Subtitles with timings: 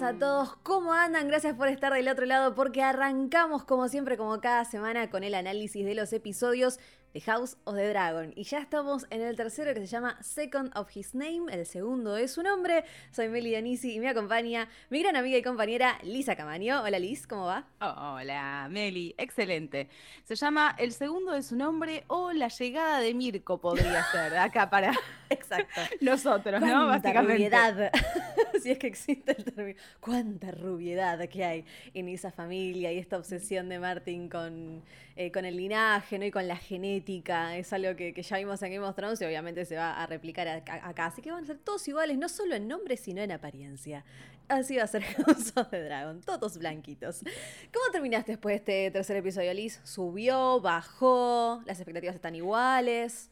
[0.00, 0.56] buenas a todos.
[0.64, 1.28] ¿Cómo andan?
[1.28, 5.34] Gracias por estar del otro lado porque arrancamos como siempre, como cada semana, con el
[5.34, 6.80] análisis de los episodios
[7.14, 8.32] de House of the Dragon.
[8.34, 12.16] Y ya estamos en el tercero que se llama Second of His Name, el segundo
[12.16, 12.84] es su nombre.
[13.12, 16.82] Soy Meli Danisi y me acompaña mi gran amiga y compañera Lisa Camaño.
[16.82, 17.66] Hola Liz, ¿cómo va?
[17.80, 19.88] hola Meli, excelente.
[20.24, 24.68] Se llama El segundo de su nombre o La llegada de Mirko podría ser, acá
[24.68, 24.92] para
[25.30, 25.80] Exacto.
[26.00, 26.88] nosotros, ¿no?
[26.88, 27.34] Básicamente.
[27.34, 27.92] rubiedad,
[28.60, 29.78] si es que existe el término.
[30.00, 34.82] Cuánta rubiedad que hay en esa familia y esta obsesión de Martin con,
[35.14, 36.24] eh, con el linaje ¿no?
[36.24, 39.64] y con la genética es algo que, ya vimos en Game of Thrones y obviamente
[39.64, 41.06] se va a replicar acá.
[41.06, 44.04] Así que van a ser todos iguales, no solo en nombre, sino en apariencia.
[44.48, 47.20] Así va a ser House of the Dragon, todos blanquitos.
[47.72, 49.80] ¿Cómo terminaste después de este tercer episodio, Liz?
[49.84, 50.60] ¿Subió?
[50.60, 51.62] ¿Bajó?
[51.66, 53.30] ¿Las expectativas están iguales?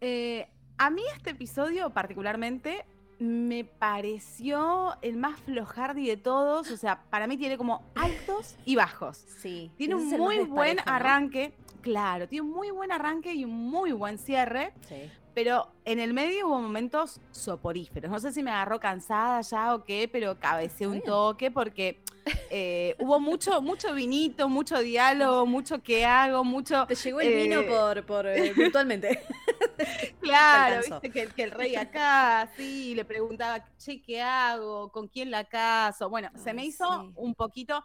[0.00, 0.46] Eh,
[0.78, 2.84] a mí este episodio particularmente
[3.18, 6.70] me pareció el más flojardi de todos.
[6.70, 9.24] O sea, para mí tiene como altos y bajos.
[9.38, 9.70] Sí.
[9.76, 11.54] Tiene un muy buen arranque.
[11.84, 14.72] Claro, tiene un muy buen arranque y un muy buen cierre.
[14.88, 15.10] Sí.
[15.34, 18.10] Pero en el medio hubo momentos soporíferos.
[18.10, 22.00] No sé si me agarró cansada ya o qué, pero cabecé un toque porque
[22.48, 26.86] eh, hubo mucho, mucho vinito, mucho diálogo, mucho qué hago, mucho.
[26.86, 29.20] Te llegó el vino eh, por, por eh, virtualmente.
[30.22, 34.90] claro, viste que, que, el rey acá, sí, le preguntaba, che, ¿qué hago?
[34.90, 36.08] ¿Con quién la caso?
[36.08, 37.84] Bueno, se me hizo un poquito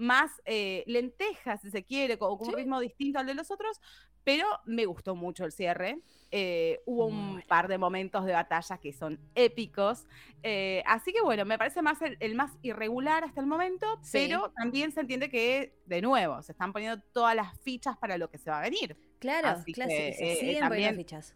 [0.00, 3.80] más eh, lentejas, si se quiere, con, un ritmo distinto al de los otros,
[4.24, 6.00] pero me gustó mucho el cierre.
[6.30, 10.06] Eh, hubo un par de momentos de batalla que son épicos.
[10.42, 14.92] Eh, así que bueno, me parece más el, más irregular hasta el momento, pero también
[14.92, 18.50] se entiende que, de nuevo, se están poniendo todas las fichas para lo que se
[18.50, 18.96] va a venir.
[19.18, 21.34] Claro, claro, sí, también, fichas.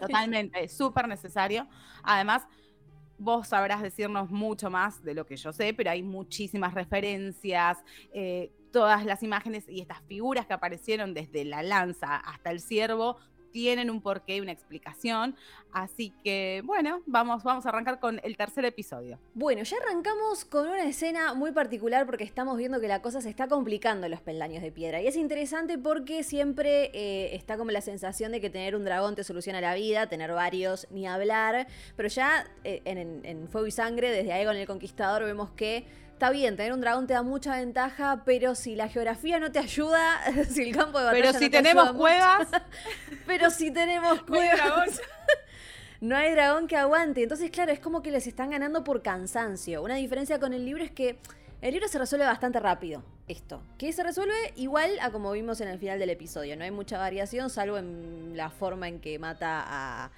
[0.00, 1.68] Totalmente, súper necesario.
[2.02, 2.46] Además,
[3.22, 7.78] vos sabrás decirnos mucho más de lo que yo sé, pero hay muchísimas referencias,
[8.12, 13.18] eh, todas las imágenes y estas figuras que aparecieron desde la lanza hasta el ciervo
[13.52, 15.36] tienen un porqué y una explicación.
[15.72, 19.18] Así que, bueno, vamos, vamos a arrancar con el tercer episodio.
[19.34, 23.30] Bueno, ya arrancamos con una escena muy particular porque estamos viendo que la cosa se
[23.30, 25.00] está complicando en los peldaños de piedra.
[25.00, 29.14] Y es interesante porque siempre eh, está como la sensación de que tener un dragón
[29.14, 31.66] te soluciona la vida, tener varios ni hablar.
[31.96, 35.86] Pero ya eh, en, en Fuego y Sangre, desde ahí con el Conquistador, vemos que
[36.22, 39.58] está bien, tener un dragón te da mucha ventaja, pero si la geografía no te
[39.58, 42.46] ayuda, si el campo de batalla Pero si tenemos cuevas.
[43.26, 45.02] pero si tenemos cuevas.
[46.00, 47.24] no hay dragón que aguante.
[47.24, 49.82] Entonces, claro, es como que les están ganando por cansancio.
[49.82, 51.18] Una diferencia con el libro es que
[51.60, 53.02] el libro se resuelve bastante rápido.
[53.26, 53.60] Esto.
[53.76, 56.56] Que se resuelve igual a como vimos en el final del episodio.
[56.56, 60.12] No hay mucha variación, salvo en la forma en que mata a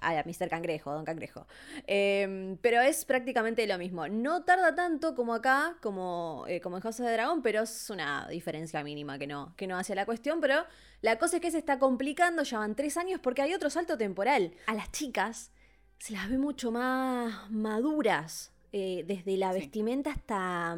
[0.00, 0.48] a Mr.
[0.48, 1.46] Cangrejo, Don Cangrejo.
[1.86, 4.08] Em, pero es prácticamente lo mismo.
[4.08, 8.26] No tarda tanto como acá, como, eh, como en House de Dragón, pero es una
[8.28, 10.40] diferencia mínima que no, que no hace la cuestión.
[10.40, 10.64] Pero
[11.02, 13.96] la cosa es que se está complicando, ya van tres años, porque hay otro salto
[13.96, 14.52] temporal.
[14.66, 15.50] A las chicas
[15.98, 20.76] se las ve mucho más maduras, eh, desde la vestimenta hasta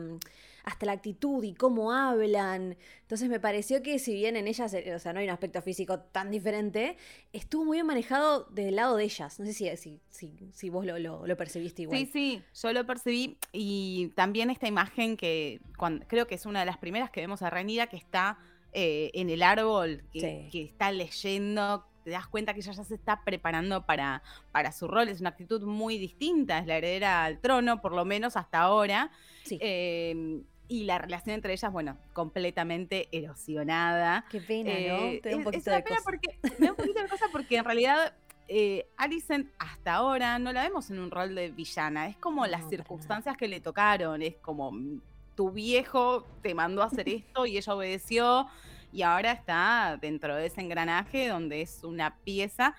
[0.65, 2.77] hasta la actitud y cómo hablan.
[3.03, 5.63] Entonces me pareció que si bien en ellas, eh, o sea, no hay un aspecto
[5.63, 6.97] físico tan diferente,
[7.33, 9.39] estuvo muy bien manejado del lado de ellas.
[9.39, 11.99] No sé si, si, si, vos lo, lo, percibiste igual.
[11.99, 15.61] Sí, sí, yo lo percibí y también esta imagen que
[16.07, 18.39] creo que es una de las primeras que vemos a Renira que está
[18.73, 22.95] eh, en el árbol, que, que está leyendo, te das cuenta que ella ya se
[22.95, 25.09] está preparando para, para su rol.
[25.09, 29.11] Es una actitud muy distinta, es la heredera al trono, por lo menos hasta ahora.
[29.45, 29.59] Sí.
[29.61, 34.25] Em, y la relación entre ellas, bueno, completamente erosionada.
[34.31, 35.05] Qué pena, ¿no?
[35.05, 37.57] Eh, Te da un poquito de pena porque me da un poquito de cosa porque
[37.57, 38.15] en realidad
[38.49, 42.09] eh, Alicent hasta ahora no la vemos en un rol de villana.
[42.09, 44.23] Es como las circunstancias que le tocaron.
[44.23, 45.03] Es como mm,
[45.35, 48.47] tu viejo te mandó a hacer esto y ella obedeció
[48.93, 52.75] y ahora está dentro de ese engranaje donde es una pieza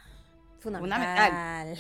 [0.60, 1.78] Fundamental.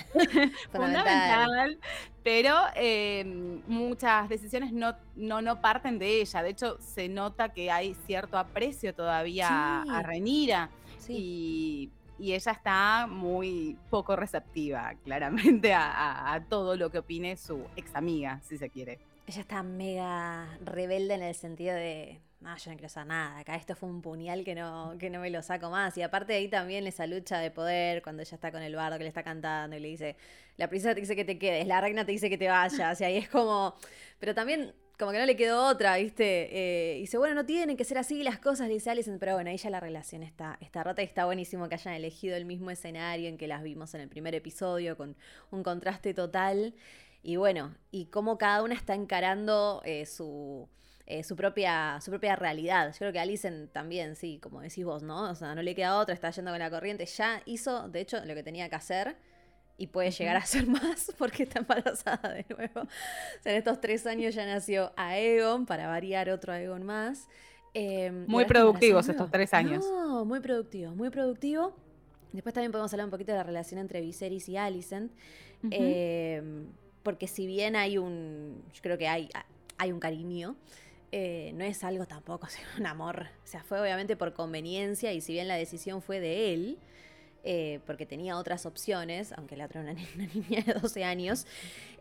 [0.71, 1.79] Fundamental.
[2.23, 6.41] Pero em, muchas decisiones no, no, no, parten de ella.
[6.41, 10.69] De hecho, se nota que hay cierto aprecio todavía a Renira.
[11.07, 17.95] Y, ella está muy poco receptiva, claramente, a, a, todo lo que opine su ex
[17.95, 18.99] amiga, si se quiere.
[19.25, 23.55] Ella está mega rebelde en el sentido de no, yo no quiero hacer nada, acá
[23.55, 25.97] esto fue un puñal que no, que no me lo saco más.
[25.97, 28.97] Y aparte de ahí también esa lucha de poder, cuando ella está con el bardo
[28.97, 30.15] que le está cantando y le dice,
[30.57, 33.03] la princesa te dice que te quedes, la reina te dice que te vayas, y
[33.03, 33.75] ahí es como,
[34.19, 36.49] pero también como que no le quedó otra, ¿viste?
[36.51, 39.49] Eh, y dice, bueno, no tienen que ser así las cosas, dice Alison, pero bueno,
[39.49, 42.69] ahí ya la relación está, está rota y está buenísimo que hayan elegido el mismo
[42.69, 45.15] escenario en que las vimos en el primer episodio, con
[45.51, 46.73] un contraste total.
[47.23, 50.67] Y bueno, y cómo cada una está encarando eh, su,
[51.09, 52.91] eh, su, propia, su propia realidad.
[52.91, 55.31] Yo creo que Alicent también, sí, como decís vos, ¿no?
[55.31, 57.07] O sea, no le queda otra, está yendo con la corriente.
[57.07, 59.15] Ya hizo, de hecho, lo que tenía que hacer
[59.75, 62.81] y puede llegar a ser más porque está embarazada de nuevo.
[62.81, 67.27] O sea, en estos tres años ya nació Aegon, para variar otro Aegon más.
[67.73, 69.83] Em, muy productivos estos tres años.
[69.83, 71.73] No, muy productivos, muy productivo.
[72.33, 75.11] Después también podemos hablar un poquito de la relación entre Viserys y Alicent.
[75.71, 76.67] Em,
[77.01, 79.27] porque si bien hay un, yo creo que hay,
[79.79, 80.55] hay un cariño,
[81.11, 83.27] eh, no es algo tampoco, sino un amor.
[83.43, 86.77] O sea, fue obviamente por conveniencia y si bien la decisión fue de él,
[87.45, 90.01] eh, porque tenía otras opciones, aunque la otra era una,
[90.33, 91.47] niña de 12 años.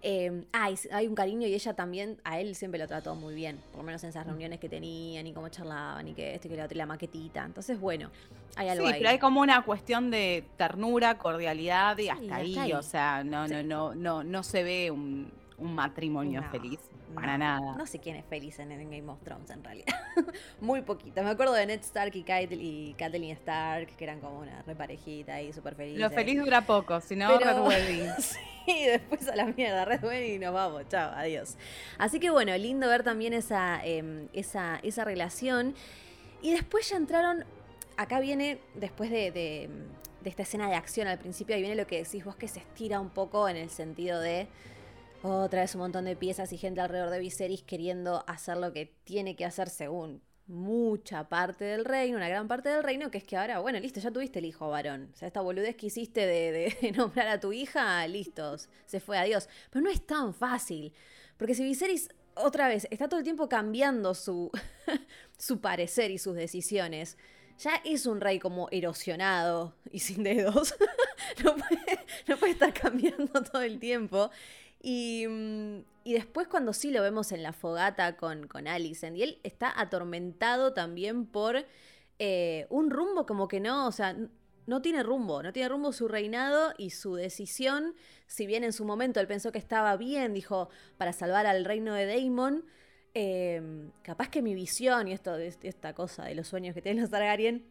[0.03, 3.79] Eh, hay, un cariño y ella también, a él siempre lo trató muy bien, por
[3.79, 4.31] lo menos en esas mm.
[4.31, 7.45] reuniones que tenían y cómo charlaban y que esto y que la otra la maquetita.
[7.45, 8.11] Entonces, bueno,
[8.57, 12.83] hay algo sí, pero hay como una cuestión de ternura, cordialidad y hasta, ahí, O
[12.83, 16.81] sea, no, no, no, no, no se ve un, matrimonio feliz.
[17.15, 17.75] Para nada.
[17.77, 19.95] No sé quién es feliz en, Game of Thrones en realidad.
[20.61, 21.23] Muy poquito.
[21.23, 25.53] Me acuerdo de Ned Stark y, y Kathleen Stark, que eran como una reparejita y
[25.53, 26.01] súper felices.
[26.01, 28.11] Lo feliz dura poco, si no, Red Wedding.
[28.19, 30.87] sí, después a la mierda, Red Wedding y nos vamos.
[30.89, 31.57] Chao, adiós.
[31.97, 35.75] Así que bueno, lindo ver también esa, em, esa, esa relación.
[36.43, 37.45] Y después ya entraron.
[37.97, 39.69] Acá viene, después de, de,
[40.21, 42.61] de esta escena de acción al principio, ahí viene lo que decís vos que se
[42.61, 44.47] estira un poco en el sentido de
[45.23, 48.87] otra vez un montón de piezas y gente alrededor de Viserys queriendo hacer lo que
[49.05, 53.25] tiene que hacer según mucha parte del reino, una gran parte del reino, que es
[53.25, 55.11] que ahora, bueno, listo, ya tuviste el hijo varón.
[55.13, 59.25] O sea, esta boludez que hiciste de, nombrar a tu hija, listos, se fue a
[59.25, 59.49] Dios.
[59.71, 60.93] Pero no es tan fácil.
[61.37, 64.51] Porque si Viserys, otra vez, está todo el tiempo cambiando su,
[65.39, 67.19] su parecer y sus decisiones,
[67.59, 70.75] ya es un rey como erosionado y sin dedos.
[71.45, 74.31] no, puede, no puede estar cambiando todo el tiempo.
[74.83, 79.79] Mm, y, después cuando sí lo vemos en la fogata con, con y él está
[79.79, 81.67] atormentado también por
[82.19, 84.17] eh, un rumbo como que no, o sea,
[84.67, 87.95] no tiene rumbo, no tiene rumbo su reinado y su decisión,
[88.27, 91.95] si bien en su momento él pensó que estaba bien, dijo, para salvar al reino
[91.95, 92.65] de Daemon,
[93.15, 97.11] em, capaz que mi visión y esto, esta cosa de los sueños que tienen los
[97.11, 97.65] Targaryen,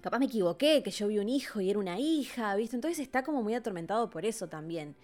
[0.00, 2.76] capaz me equivoqué, que yo vi un hijo y era una hija, ¿viste?
[2.76, 4.94] Entonces está como muy atormentado por eso también.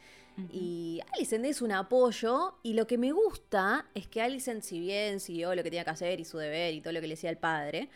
[0.50, 5.20] Y Alicent es un apoyo y lo que me gusta es que Alicent, si bien
[5.20, 7.30] siguió lo que tenía que hacer y su deber y todo lo que le decía
[7.30, 7.88] el padre,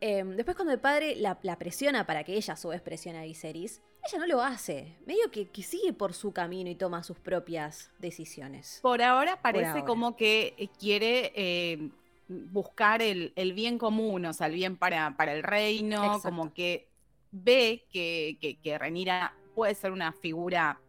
[0.00, 3.22] em, después cuando el padre la, presiona para que ella a su vez presione a
[3.22, 4.96] Viserys, ella no lo hace.
[5.06, 8.80] Medio que, sigue por su camino y toma sus propias decisiones.
[8.82, 11.90] Por ahora parece como que eh, quiere em,
[12.28, 16.88] buscar el, bien común, o sea, el bien para, para el reino, como que
[17.30, 20.80] ve que, que, que Renira puede ser una figura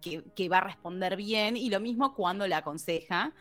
[0.00, 3.32] que, va a responder bien y lo mismo cuando le aconseja.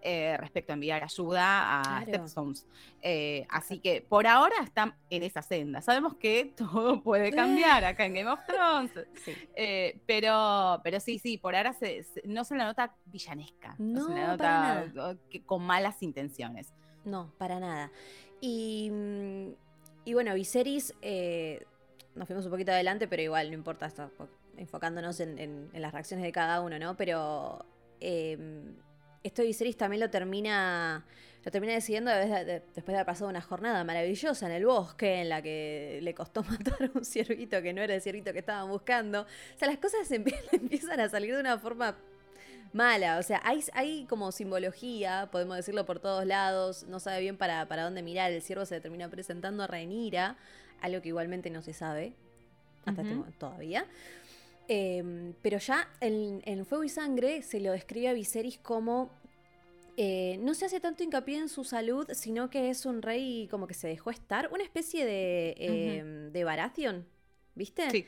[0.00, 2.68] Eh, respecto a enviar ayuda a Stepstones.
[3.02, 5.82] Eh, así que por ahora están en esa senda.
[5.82, 8.92] Sabemos que todo puede cambiar acá en Game of Thrones.
[9.60, 11.74] Eh, pero, pero sí, sí, por ahora
[12.24, 13.74] no se la nota villanesca.
[13.78, 15.16] No, se la nota
[15.46, 16.72] con malas intenciones.
[17.04, 17.90] No, para nada.
[18.40, 19.48] Y, mm,
[20.04, 20.94] y bueno, Viserys,
[22.14, 24.10] nos fuimos un poquito adelante, pero igual no importa esto
[24.56, 26.96] enfocándonos en, las reacciones de cada uno, ¿no?
[26.96, 27.64] Pero
[28.00, 28.36] eh,
[29.22, 31.04] esto Viserys también lo termina
[31.44, 35.40] lo termina decidiendo después de haber pasado una jornada maravillosa en el bosque, en la
[35.40, 39.22] que le costó matar a un ciervito que no era el ciervito que estaban buscando.
[39.22, 40.10] O sea, las cosas
[40.52, 41.96] empiezan a salir de una forma
[42.72, 43.18] mala.
[43.18, 47.66] O sea, hay, hay como simbología, podemos decirlo por todos lados, no sabe bien para,
[47.66, 48.32] para dónde mirar.
[48.32, 50.36] El ciervo se termina presentando a Rhaenyra,
[50.80, 52.14] algo que igualmente no se sabe
[52.84, 53.86] hasta este todavía.
[54.68, 59.10] Em, pero ya en, Fuego y Sangre se lo describe a Viserys como.
[59.96, 63.66] Eh, no se hace tanto hincapié en su salud, sino que es un rey como
[63.66, 64.48] que se dejó estar.
[64.52, 67.04] Una especie de, em, de Baratheon,
[67.54, 67.90] ¿viste?
[67.90, 68.06] Sí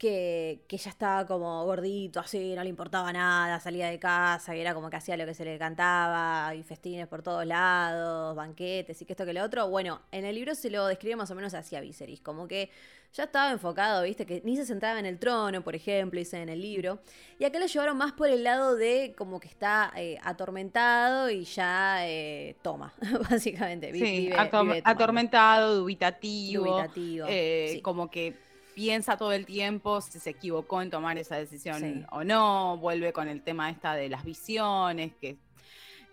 [0.00, 4.60] que, que, ya estaba como gordito, así, no le importaba nada, salía de casa y
[4.60, 9.02] era como que hacía lo que se le cantaba, y festines por todos lados, banquetes
[9.02, 9.68] y que esto que lo otro.
[9.68, 12.70] Bueno, en el libro se lo describe más o menos así a Viserys, como que
[13.12, 16.48] ya estaba enfocado, viste, que ni se sentaba en el trono, por ejemplo, dice en
[16.48, 17.00] el libro.
[17.38, 21.44] Y acá lo llevaron más por el lado de como que está eh, atormentado y
[21.44, 22.94] ya eh, toma,
[23.30, 23.92] básicamente.
[23.92, 26.64] Sí, atormentado, dubitativo.
[26.64, 28.48] dubitativo eh, Como que
[28.80, 33.28] piensa todo el tiempo si se equivocó en tomar esa decisión o no, vuelve con
[33.28, 35.36] el tema esta de las visiones, que,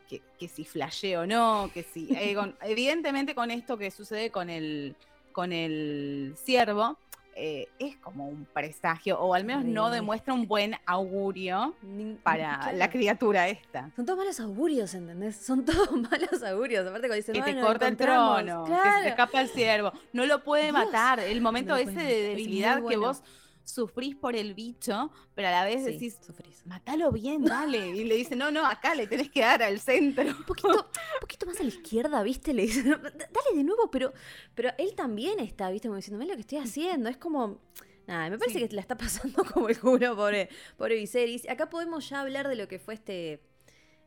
[0.09, 2.09] que, si flashé o no, que si...
[2.63, 4.97] evidentemente con esto que sucede con el,
[5.31, 6.97] con el ciervo,
[7.39, 11.75] eh, es como un presagio, o al menos no demuestra un buen augurio
[12.23, 13.91] para la criatura esta.
[13.95, 15.35] Son todos malos augurios, ¿entendés?
[15.35, 16.87] Son todos malos augurios.
[16.87, 20.25] Aparte cuando dicen, que te corta el trono, que se te escapa el ciervo, no
[20.25, 21.19] lo puede matar.
[21.19, 23.21] El momento ese de debilidad que vos
[23.67, 26.65] sufrís por el bicho, pero a la vez decís, sufrís.
[26.65, 27.89] matalo bien, dale.
[27.89, 30.23] Y le dice, no, no, acá le tenés que dar al centro.
[30.23, 32.53] Un poquito, un poquito más a la izquierda, ¿viste?
[32.53, 34.13] Le dice, dale de nuevo, pero,
[34.55, 35.89] pero él también está, ¿viste?
[35.89, 37.09] Como diciendo, lo que estoy haciendo.
[37.09, 37.59] Es como.
[38.07, 40.47] Nada, me parece que la está pasando como el culo, pobre,
[40.77, 41.47] pobre Viserys.
[41.49, 43.41] Acá podemos ya hablar de lo que fue este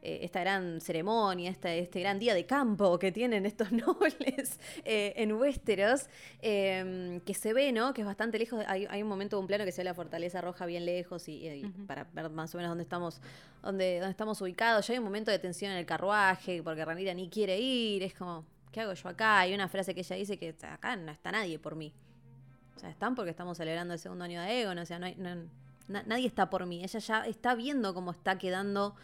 [0.03, 5.33] eh, esta gran ceremonia, este gran día de campo que tienen estos nobles eh, en
[5.33, 6.09] Westeros,
[6.41, 7.93] em, que se ve, ¿no?
[7.93, 8.65] Que es bastante lejos.
[8.67, 11.71] Hay, un momento de un plano que se ve la fortaleza roja bien lejos y,
[11.87, 13.21] para ver más o menos dónde estamos,
[13.63, 14.87] dónde, dónde estamos ubicados.
[14.87, 18.03] Ya hay un momento de tensión en el carruaje, porque Ranira ni quiere ir.
[18.03, 19.41] Es como, ¿qué hago yo acá?
[19.41, 21.93] Hay una frase que ella dice que acá no está nadie por mí.
[22.77, 24.79] O sea, están porque estamos celebrando el segundo año de Egon.
[24.79, 25.17] O sea, no hay,
[25.89, 26.83] nadie está por mí.
[26.83, 28.97] Ella ya está viendo cómo está quedando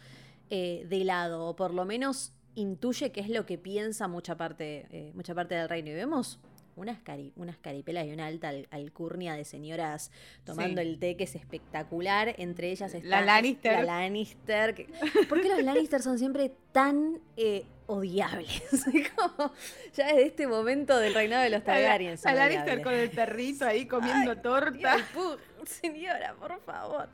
[0.49, 4.87] eh, de lado, o por lo menos intuye que es lo que piensa mucha parte,
[4.91, 5.89] eh, mucha parte del reino.
[5.89, 6.39] Y vemos
[6.77, 6.99] unas,
[7.35, 10.11] unas caripelas y una alta alcurnia de señoras
[10.45, 12.35] tomando el té que es espectacular.
[12.37, 13.73] Entre ellas está la Lannister.
[13.73, 14.87] La Lannister.
[15.27, 18.63] ¿Por qué los Lannister son siempre tan eh, odiables?
[19.95, 22.17] ya desde este momento del reinado de los Targaryen.
[22.23, 24.97] La, Lannister con el perrito ahí comiendo torta.
[25.65, 27.09] señora, por favor.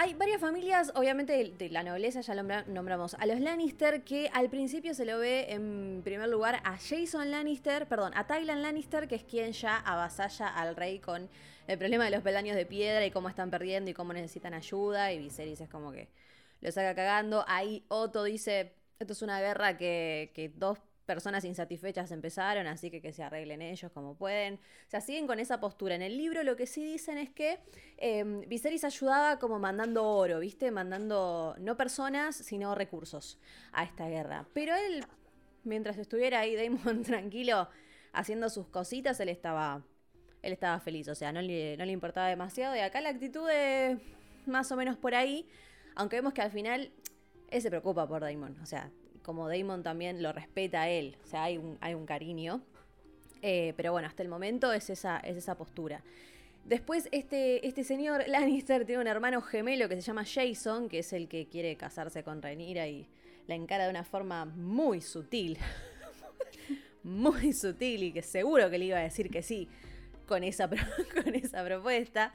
[0.00, 2.32] Hay varias familias, obviamente de, la nobleza, ya
[2.68, 7.32] nombramos a los Lannister, que al principio se lo ve en primer lugar a Jason
[7.32, 11.28] Lannister, perdón, a Tylan Lannister, que es quien ya avasalla al rey con
[11.66, 15.12] el problema de los peldaños de piedra y cómo están perdiendo y cómo necesitan ayuda,
[15.12, 16.06] y Viserys es como que
[16.60, 17.44] lo saca cagando.
[17.48, 20.78] Ahí Otto dice, esto es una guerra que, que dos
[21.08, 24.56] personas insatisfechas empezaron, así que que se arreglen ellos como pueden.
[24.56, 25.94] O sea, siguen con esa postura.
[25.94, 27.60] En el libro lo que sí dicen es que
[27.96, 30.70] eh, Viserys ayudaba como mandando oro, ¿viste?
[30.70, 33.38] Mandando no personas, sino recursos
[33.72, 34.46] a esta guerra.
[34.52, 35.02] Pero él,
[35.64, 37.70] mientras estuviera ahí Damon tranquilo
[38.12, 39.82] haciendo sus cositas, él estaba,
[40.42, 41.08] él estaba feliz.
[41.08, 42.76] O sea, no le, no le importaba demasiado.
[42.76, 43.98] Y acá la actitud es
[44.44, 45.48] más o menos por ahí.
[45.96, 46.92] Aunque vemos que al final
[47.48, 48.60] él se preocupa por Damon.
[48.60, 48.90] O sea,
[49.28, 52.62] como Damon también lo respeta a él, o sea, hay un, hay un cariño.
[53.42, 56.02] Eh, pero bueno, hasta el momento es esa, es esa postura.
[56.64, 61.12] Después, este, este señor Lannister tiene un hermano gemelo que se llama Jason, que es
[61.12, 63.06] el que quiere casarse con Rhaenyra y
[63.46, 65.58] la encara de una forma muy sutil.
[67.02, 69.68] muy sutil y que seguro que le iba a decir que sí
[70.26, 70.70] con esa,
[71.22, 72.32] con esa propuesta.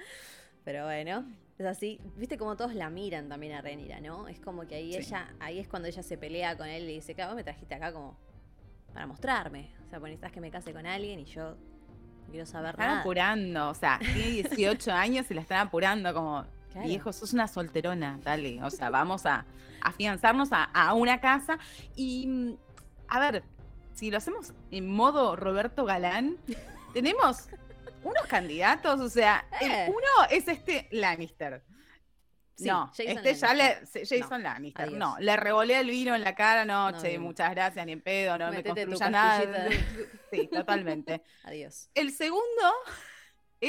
[0.63, 1.25] Pero bueno,
[1.57, 4.27] es así, viste como todos la miran también a Renira, ¿no?
[4.27, 7.15] Es como que ahí ella, ahí es cuando ella se pelea con él y dice,
[7.25, 8.17] vos me trajiste acá como
[8.93, 9.69] para mostrarme.
[9.85, 12.89] O sea, pues necesitas que me case con alguien y yo no quiero saber nada.
[12.89, 16.45] Están apurando, o sea, tiene 18 años y la están apurando como,
[16.83, 18.63] viejo, sos una solterona, dale.
[18.63, 19.45] O sea, vamos a
[19.81, 21.59] afianzarnos a, a una casa.
[21.95, 22.57] Y,
[23.07, 23.43] a ver,
[23.93, 26.37] si lo hacemos en modo Roberto Galán,
[26.93, 27.47] tenemos
[28.03, 29.85] unos candidatos, o sea, el eh.
[29.89, 31.63] uno es este Lannister.
[32.59, 33.79] no, este ya le.
[34.05, 34.91] Jason Lannister.
[34.91, 38.37] No, le revolea el vino en la cara, no, che, muchas gracias, ni en pedo,
[38.37, 39.67] no me construya nada.
[40.31, 41.21] Sí, totalmente.
[41.43, 41.89] Adiós.
[41.93, 42.73] El segundo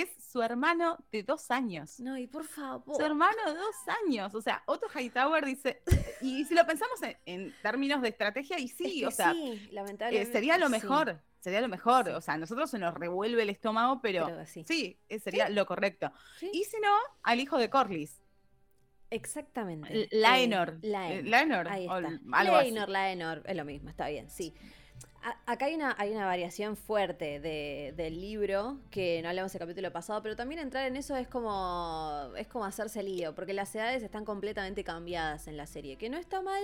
[0.02, 2.00] es su hermano de dos años.
[2.00, 2.96] No, y por favor.
[2.96, 4.34] Su hermano de dos años.
[4.34, 5.82] O sea, Otto Hightower dice.
[6.20, 9.32] Y si lo pensamos en, términos de estrategia, y sí, o sea.
[9.32, 10.30] Sí, lamentablemente.
[10.30, 12.08] Eh, sería lo mejor sería lo mejor.
[12.08, 14.98] O sea, a nosotros se nos revuelve el estómago, pero, sí.
[15.08, 16.10] Eh, sería lo correcto.
[16.40, 18.22] Y si no, al hijo de Corlys.
[19.10, 20.08] Exactamente.
[20.10, 20.78] Laenor.
[20.82, 21.68] Eh, Laenor.
[21.68, 22.00] Ahí está.
[22.24, 24.54] Laenor, Laenor, es lo mismo, está bien, sí.
[25.46, 30.22] Acá hay una, hay una variación fuerte del libro, que no hablamos el capítulo pasado,
[30.22, 34.24] pero también entrar en eso es como, es como hacerse lío, porque las edades están
[34.24, 36.62] completamente cambiadas en la serie, que no está mal,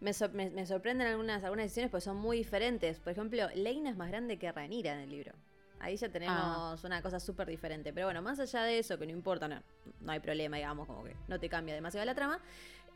[0.00, 3.00] me, sorprenden algunas, algunas decisiones porque son muy diferentes.
[3.00, 5.32] Por ejemplo, Leina es más grande que Ranira en el libro.
[5.80, 6.76] Ahí ya tenemos ah.
[6.84, 7.92] una cosa súper diferente.
[7.92, 9.62] Pero bueno, más allá de eso, que no importa, no,
[10.00, 12.40] no hay problema, digamos, como que no te cambia demasiado la trama.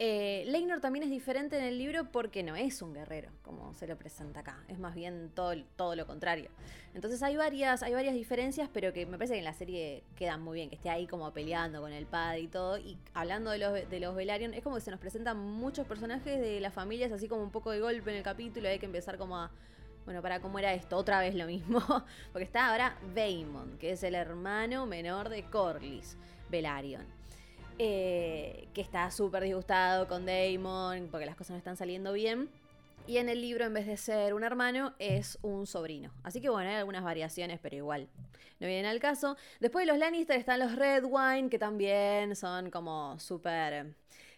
[0.05, 3.87] Eh, Leinor también es diferente en el libro porque no es un guerrero, como se
[3.87, 4.65] lo presenta acá.
[4.67, 6.51] Es más bien todo, todo lo contrario.
[6.93, 10.43] Entonces hay varias, hay varias diferencias, pero que me parece que en la serie quedan
[10.43, 12.79] muy bien, que esté ahí como peleando con el padre y todo.
[12.79, 16.41] Y hablando de los, de los Velaryon, es como que se nos presentan muchos personajes
[16.41, 18.69] de las familias, así como un poco de golpe en el capítulo.
[18.69, 19.53] Hay que empezar como a.
[20.05, 21.79] Bueno, para cómo era esto, otra vez lo mismo.
[22.33, 26.17] Porque está ahora Vaemon, que es el hermano menor de Corlys
[26.51, 27.22] Velaryon.
[27.79, 32.49] Eh, que está súper disgustado con Damon porque las cosas no están saliendo bien.
[33.07, 36.13] Y en el libro, en vez de ser un hermano, es un sobrino.
[36.23, 38.09] Así que bueno, hay algunas variaciones, pero igual
[38.61, 39.37] no vienen al caso.
[39.59, 43.95] Después de los Lannister están los Red Wine, que también son como súper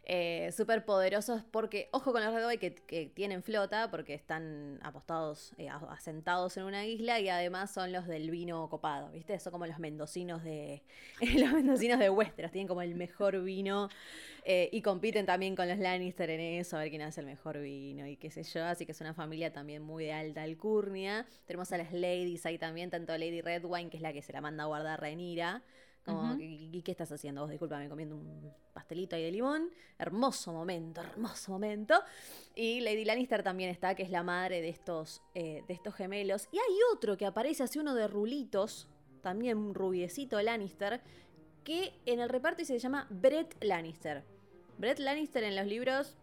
[0.06, 5.54] eh, súper poderosos porque, ojo con los Red que, que tienen flota porque están apostados,
[5.56, 9.38] eh, asentados en una isla y además son los del vino copado, ¿viste?
[9.38, 10.82] Son como los mendocinos de
[11.38, 13.88] los mendocinos de Westeros, tienen como el mejor vino
[14.44, 17.58] eh, y compiten también con los Lannister en eso, a ver quién hace el mejor
[17.61, 21.26] vino y qué sé yo, así que es una familia también muy de alta alcurnia.
[21.46, 24.42] Tenemos a las ladies ahí también, tanto Lady Redwine, que es la que se la
[24.42, 25.62] manda a guardar Renira,
[26.04, 27.50] como, ¿y, qué estás haciendo vos?
[27.50, 29.70] Disculpame, comiendo un pastelito ahí de limón.
[29.99, 31.94] Hermoso momento, hermoso momento.
[32.54, 36.49] Y Lady Lannister también está, que es la madre de estos, eh, de estos gemelos.
[36.52, 38.88] Y hay otro que aparece así, uno de rulitos,
[39.23, 41.00] también un rubiecito Lannister,
[41.64, 44.23] que en el reparto se llama Brett Lannister.
[44.76, 46.16] Brett Lannister en los libros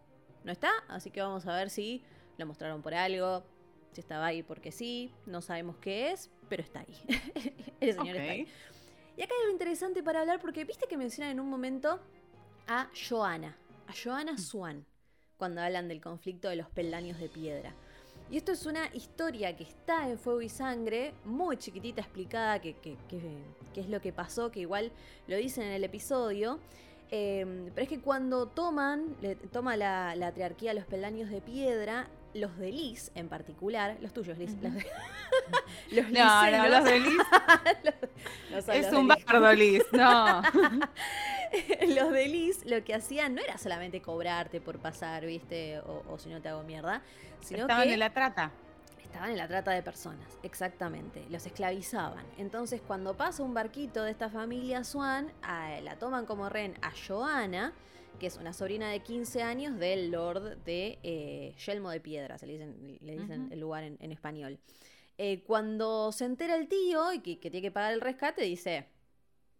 [0.44, 2.02] no está, así que vamos a ver si
[2.38, 3.44] lo mostraron por algo,
[3.92, 6.96] si estaba ahí porque sí, no sabemos qué es, pero está ahí.
[7.80, 8.48] el señor está ahí.
[9.16, 12.00] Y acá hay algo interesante para hablar porque viste que mencionan en un momento
[12.66, 14.86] a Joanna, a Joanna Swan,
[15.36, 17.74] cuando hablan del conflicto de los peldaños de piedra.
[18.30, 22.74] Y esto es una historia que está en Fuego y Sangre, muy chiquitita explicada, que,
[23.76, 24.90] es lo que pasó, que igual
[25.26, 26.58] lo dicen en el episodio.
[27.10, 32.08] Em, pero es que cuando toman, le, toma la, la triarquía los peldaños de piedra,
[32.34, 34.54] los de Liz en particular, los tuyos, Liz.
[34.60, 34.72] los,
[35.92, 37.22] los no, no, los de Liz.
[38.72, 40.42] es un bardo, Liz, no.
[41.88, 45.80] los de Liz lo que hacían no era solamente cobrarte por pasar, ¿viste?
[45.80, 47.02] O, si no te hago mierda.
[47.40, 48.50] Sino estaban en la trata.
[49.02, 51.26] Estaban en la trata de personas, exactamente.
[51.28, 52.24] Los esclavizaban.
[52.38, 55.30] Entonces, cuando pasa un barquito de esta familia Swan,
[55.82, 57.74] la toman como ren a Joana
[58.18, 62.46] que es una sobrina de 15 años del Lord de eh, Yelmo de Piedra, se
[62.46, 64.58] le dicen, le dicen el lugar en, español.
[65.18, 68.86] Eh, cuando se entera el tío y que, tiene que pagar el rescate, dice,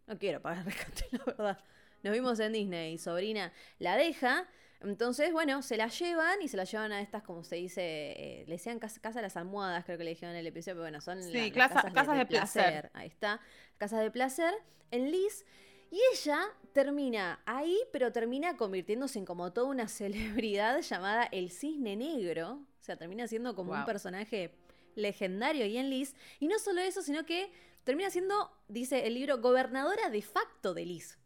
[0.07, 1.59] no quiero pagar el rescate, la verdad.
[2.03, 4.47] Nos vimos en Disney, sobrina la deja.
[4.81, 8.43] Entonces, bueno, se la llevan y se la llevan a estas, como se dice, eh,
[8.47, 10.83] le decían casa, casa, de las almohadas, creo que le dijeron en el episodio, pero
[10.83, 12.91] bueno, son las, casas, de, placer.
[12.93, 13.39] Ahí está,
[13.77, 14.53] casas de placer
[14.91, 15.45] en Liz.
[15.93, 16.41] Y ella
[16.73, 22.53] termina ahí, pero termina convirtiéndose en como toda una celebridad llamada el Cisne Negro.
[22.53, 24.55] O sea, termina siendo como un personaje
[24.95, 26.15] legendario y en Liz.
[26.39, 27.51] Y no solo eso, sino que
[27.83, 31.19] termina siendo, dice el libro, gobernadora de facto de Liz.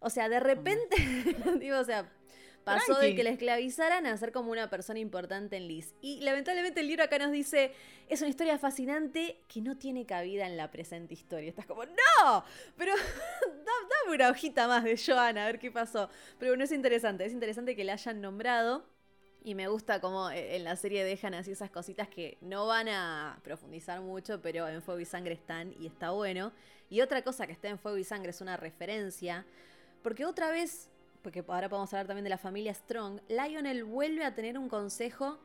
[0.00, 0.96] O sea, de repente,
[1.58, 2.12] digo, o sea,
[2.76, 5.94] Pasó de que la esclavizaran a ser como una persona importante en Liz.
[6.00, 7.72] Y lamentablemente el libro acá nos dice,
[8.08, 11.48] es una historia fascinante que no tiene cabida en la presente historia.
[11.48, 12.44] Estás como, no,
[12.76, 12.92] pero
[13.42, 16.08] dame una hojita más de Joana, a ver qué pasó.
[16.38, 18.84] Pero bueno, es interesante, es interesante que la hayan nombrado.
[19.44, 22.88] Y me gusta cómo eh, en la serie dejan así esas cositas que no van
[22.88, 26.52] a profundizar mucho, pero en Fuego y Sangre están y está bueno.
[26.90, 29.46] Y otra cosa que está en Fuego y Sangre es una referencia,
[30.02, 30.90] porque otra vez
[31.22, 35.38] porque ahora podemos hablar también de la familia Strong, Lionel vuelve a tener un consejo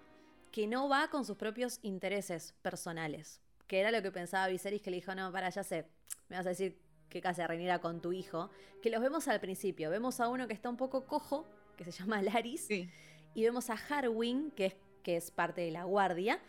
[0.51, 3.41] que no va con sus propios intereses personales.
[3.67, 5.85] Que era lo que pensaba Viserys, que le dijo, no, para, ya sé,
[6.29, 6.77] me vas a decir
[7.09, 8.49] que casi a con tu hijo.
[8.81, 9.89] Que los vemos al principio.
[9.89, 11.45] Vemos a uno que está un poco cojo,
[11.77, 12.69] que se llama Laris.
[12.69, 16.39] Y vemos a Harwin, que es, que es parte de la guardia.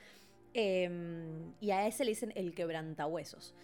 [0.52, 3.54] Em, y a ese le dicen el quebrantahuesos.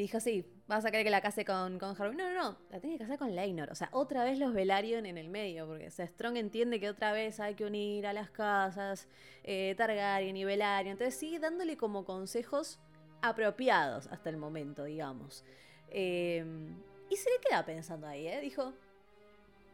[0.00, 2.16] Y dijo, sí, vas a querer que la case con, con Harwin.
[2.16, 3.70] No, no, no, la tiene que casar con Leinor.
[3.70, 7.38] O sea, otra vez los Velaryon en el medio, porque Strong entiende que otra vez
[7.38, 9.08] hay que unir a las casas,
[9.44, 10.92] eh, Targaryen y Velaryon.
[10.92, 12.80] Entonces sigue dándole como consejos
[13.20, 15.44] apropiados hasta el momento, digamos.
[15.90, 16.74] Em,
[17.10, 18.40] y se le queda pensando ahí, ¿eh?
[18.40, 18.72] Dijo,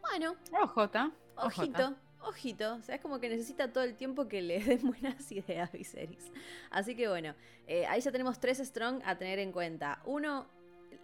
[0.01, 0.35] bueno.
[0.61, 1.09] Ojota.
[1.37, 5.31] Ojito ojito, o sea, es como que necesita todo el tiempo que le den buenas
[5.31, 6.31] ideas Viserys.
[6.69, 7.35] Así que bueno,
[7.67, 10.01] eh, ahí ya tenemos tres Strong a tener en cuenta.
[10.05, 10.47] Uno,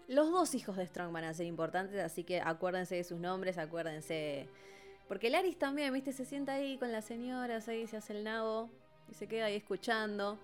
[0.07, 3.57] los dos hijos de Strong van a ser importantes, así que acuérdense de sus nombres,
[3.57, 4.47] acuérdense.
[5.07, 8.69] Porque Laris también, viste, se sienta ahí con las señoras, ahí se hace el nabo
[9.09, 10.39] y se queda ahí escuchando.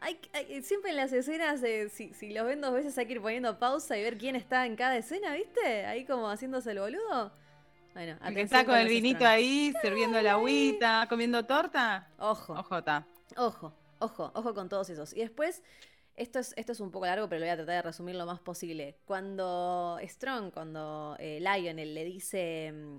[0.00, 0.18] Hay,
[0.62, 1.60] siempre en las escenas,
[1.92, 4.66] si, si los ven dos veces hay que ir poniendo pausa y ver quién está
[4.66, 5.86] en cada escena, ¿viste?
[5.86, 7.32] Ahí como haciéndose el boludo.
[7.94, 12.08] Bueno, está con, el vinito ahí, sirviendo la agüita, comiendo torta.
[12.18, 12.54] Ojo.
[12.54, 13.06] Ojota.
[13.36, 15.12] Ojo, ojo, ojo con todos esos.
[15.12, 15.62] Y después,
[16.16, 18.24] esto es, esto es un poco largo, pero lo voy a tratar de resumir lo
[18.24, 18.96] más posible.
[19.04, 22.98] Cuando Strong, cuando eh, Lionel le dice, mm,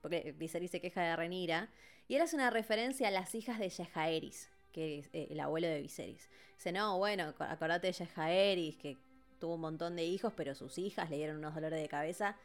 [0.00, 1.68] porque Viserys se queja de Renira,
[2.08, 5.68] y él hace una referencia a las hijas de Yejaeris, que es eh, el abuelo
[5.68, 6.28] de Viserys.
[6.56, 8.96] Dice, no, bueno, acordate de Yejaeris, que
[9.38, 12.36] tuvo un montón de hijos, pero sus hijas le dieron unos dolores de cabeza.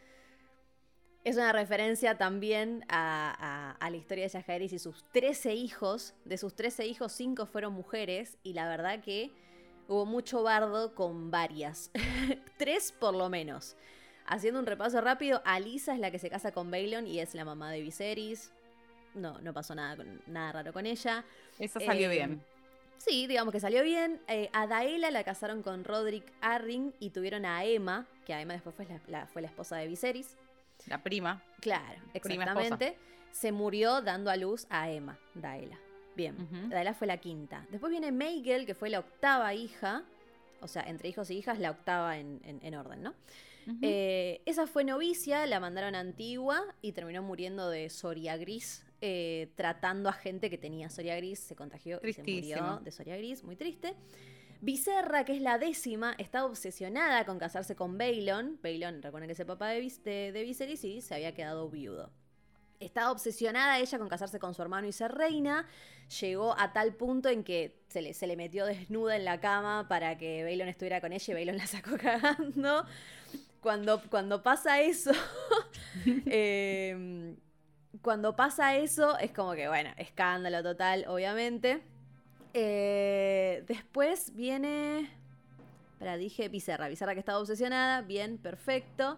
[1.28, 6.14] Es una referencia también a, la historia de Yajaeris y sus 13 hijos.
[6.24, 9.34] De sus 13 hijos, 5 fueron mujeres y la verdad que
[9.90, 11.92] hubo mucho bardo con varias.
[12.58, 13.76] Tres por lo menos.
[14.26, 17.44] Haciendo un repaso rápido, Alisa es la que se casa con Baelon y es la
[17.44, 18.54] mamá de Viserys.
[19.14, 21.26] No, no pasó nada, nada raro con ella.
[21.60, 22.32] Eso salió bien.
[22.32, 22.40] Em,
[23.00, 24.22] sí, digamos que salió bien.
[24.30, 28.74] Eh, a Daela la casaron con Roderick Arring y tuvieron a Emma, que Emma después
[28.74, 30.38] fue la, fue la esposa de Viserys.
[30.86, 31.44] La prima.
[31.60, 32.98] Claro, exactamente.
[33.32, 35.78] Se murió dando a luz a Emma, Daela.
[36.16, 36.36] Bien,
[36.70, 37.66] Daela fue la quinta.
[37.70, 40.04] Después viene Meigel, que fue la octava hija.
[40.62, 43.14] O sea, entre hijos y hijas, la octava en, en orden, ¿no?
[43.82, 49.50] Eh, esa fue novicia, la mandaron a Antigua y terminó muriendo de Soria Gris, eh,
[49.56, 53.44] tratando a gente que tenía Soria Gris, se contagió y se murió de Soria Gris,
[53.44, 53.96] muy triste.
[54.62, 58.60] Viserra, que es la décima, está obsesionada con casarse con Baelon.
[58.62, 59.82] Baelon, recuerden que es el papá de,
[60.32, 62.12] de, Viserys y se había quedado viudo.
[62.80, 65.66] Estaba obsesionada ella con casarse con su hermano y ser reina.
[66.22, 70.44] Llegó a tal punto en que se le, metió desnuda en la cama para que
[70.44, 72.86] Baelon estuviera con ella y Baelon la sacó cagando
[73.62, 75.12] cuando, cuando pasa eso,
[76.26, 77.36] em,
[78.02, 81.82] cuando pasa eso, es como que, bueno, escándalo total, obviamente.
[82.54, 85.10] Eh, después viene.
[86.00, 86.88] Para, dije Bizarra.
[86.88, 88.02] Bizarra que estaba obsesionada.
[88.02, 89.18] Bien, perfecto.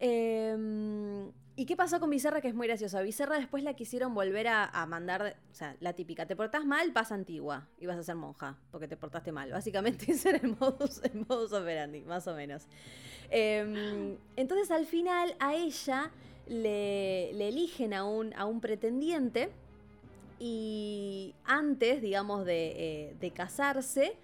[0.00, 2.40] Eh, ¿Y qué pasó con Bizarra?
[2.40, 2.96] Que es muy gracioso.
[2.96, 6.92] A Bizarra después la quisieron volver a, mandar, o sea, la típica, te portás mal,
[6.92, 9.50] vas antigua y vas a ser monja, porque te portaste mal.
[9.50, 12.66] Básicamente ese era el modus, el operandi, más o menos.
[13.30, 16.10] Em, entonces al final a ella
[16.46, 19.50] le, eligen a un pretendiente
[20.44, 24.16] y antes, digamos, de, eh, casarse,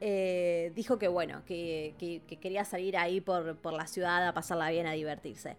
[0.00, 1.94] eh, dijo que bueno, que,
[2.40, 5.56] quería salir ahí por, por la ciudad a pasarla bien, a divertirse.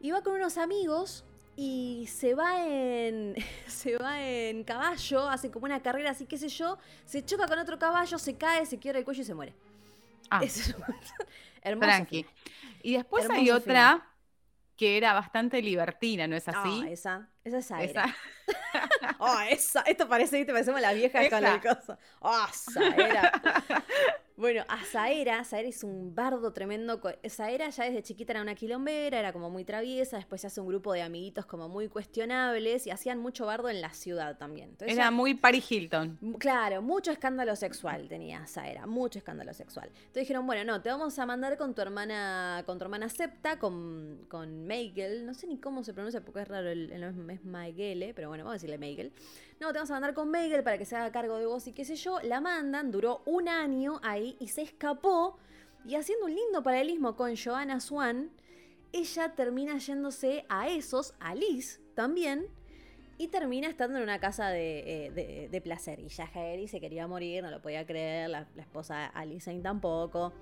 [0.00, 1.22] Iba con unos amigos
[1.54, 3.34] y se va en
[3.66, 7.58] se va en caballo, hace como una carrera así, qué sé yo, se choca con
[7.58, 9.52] otro caballo, se cae, se quiebra el cuello y se muere.
[10.30, 10.70] Ah, es
[11.60, 11.92] hermoso.
[11.92, 12.24] Tranqui.
[12.82, 14.02] Y después hay otra
[14.78, 16.84] que era bastante libertina, ¿no es así?
[16.84, 18.04] Ah, esa, esa es Aera.
[18.04, 18.16] Esa.
[19.18, 21.98] oh, esa, esto parece, te parecemos la vieja con la cosa.
[22.20, 23.32] Oh, Saera.
[24.38, 27.00] Bueno, a Saera, Saera es un bardo tremendo.
[27.26, 30.68] Saera ya desde chiquita era una quilombera, era como muy traviesa, después se hace un
[30.68, 34.76] grupo de amiguitos como muy cuestionables y hacían mucho bardo en la ciudad también.
[34.80, 36.18] era muy Paris Hilton.
[36.38, 39.88] Claro, mucho escándalo sexual tenía Saera, mucho escándalo sexual.
[39.88, 43.58] Entonces dijeron, bueno, no, te vamos a mandar con tu hermana, con tu hermana Septa,
[43.58, 47.04] con, con Meigel, no sé ni cómo se pronuncia porque es raro, el, el
[47.36, 49.12] es Maigele, pero bueno, vamos a decirle Meigel
[49.58, 51.72] no, te vamos a mandar con Meigel para que se haga cargo de vos y
[51.72, 52.20] qué sé yo.
[52.22, 55.38] La mandan, duró un año ahí y se escapó.
[55.86, 58.30] Y haciendo un lindo paralelismo con Joanna Swan,
[58.92, 62.46] ella termina yéndose a esos, a Liz también,
[63.18, 66.00] y termina estando en una casa de, eh, placer.
[66.00, 70.34] Y ya Harry se quería morir, no lo podía creer, la, la esposa Alicent tampoco.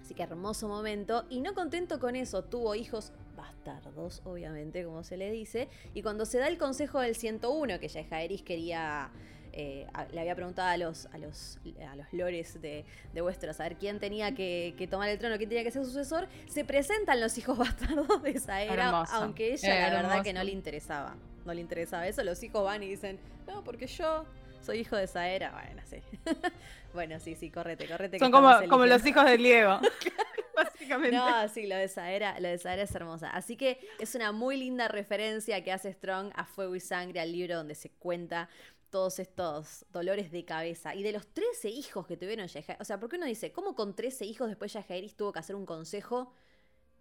[0.00, 1.24] Así que hermoso momento.
[1.30, 5.68] Y no contento con eso, tuvo hijos bastardos, obviamente, como se le dice.
[5.94, 9.10] Y cuando se da el consejo del 101, que ya Jaeris quería.
[9.54, 13.64] Eh, le había preguntado a los, a los, a los lores de, de Westeros a
[13.64, 17.36] ver quién tenía que, tomar el trono, quién tenía que ser sucesor, se presentan los
[17.36, 21.16] hijos bastardos de esa era, aunque ella la verdad que no le interesaba.
[21.44, 24.24] No le interesaba eso, los hijos van y dicen, no, porque yo
[24.62, 25.50] soy hijo de esa era.
[25.52, 26.02] Bueno, sí.
[26.94, 28.18] bueno, sí, sí, correte, correte.
[28.18, 29.80] Son como, como los hijos de Diego.
[30.56, 31.16] Básicamente.
[31.16, 33.30] No, sí, lo de Saera, lo de Saera es hermosa.
[33.30, 37.32] Así que es una muy linda referencia que hace Strong a Fuego y Sangre, al
[37.32, 38.48] libro donde se cuenta
[38.90, 40.94] todos estos dolores de cabeza.
[40.94, 42.80] Y de los 13 hijos que tuvieron Yajaeris.
[42.80, 45.56] O sea, ¿por qué uno dice, ¿cómo con 13 hijos después Yajaeris tuvo que hacer
[45.56, 46.32] un consejo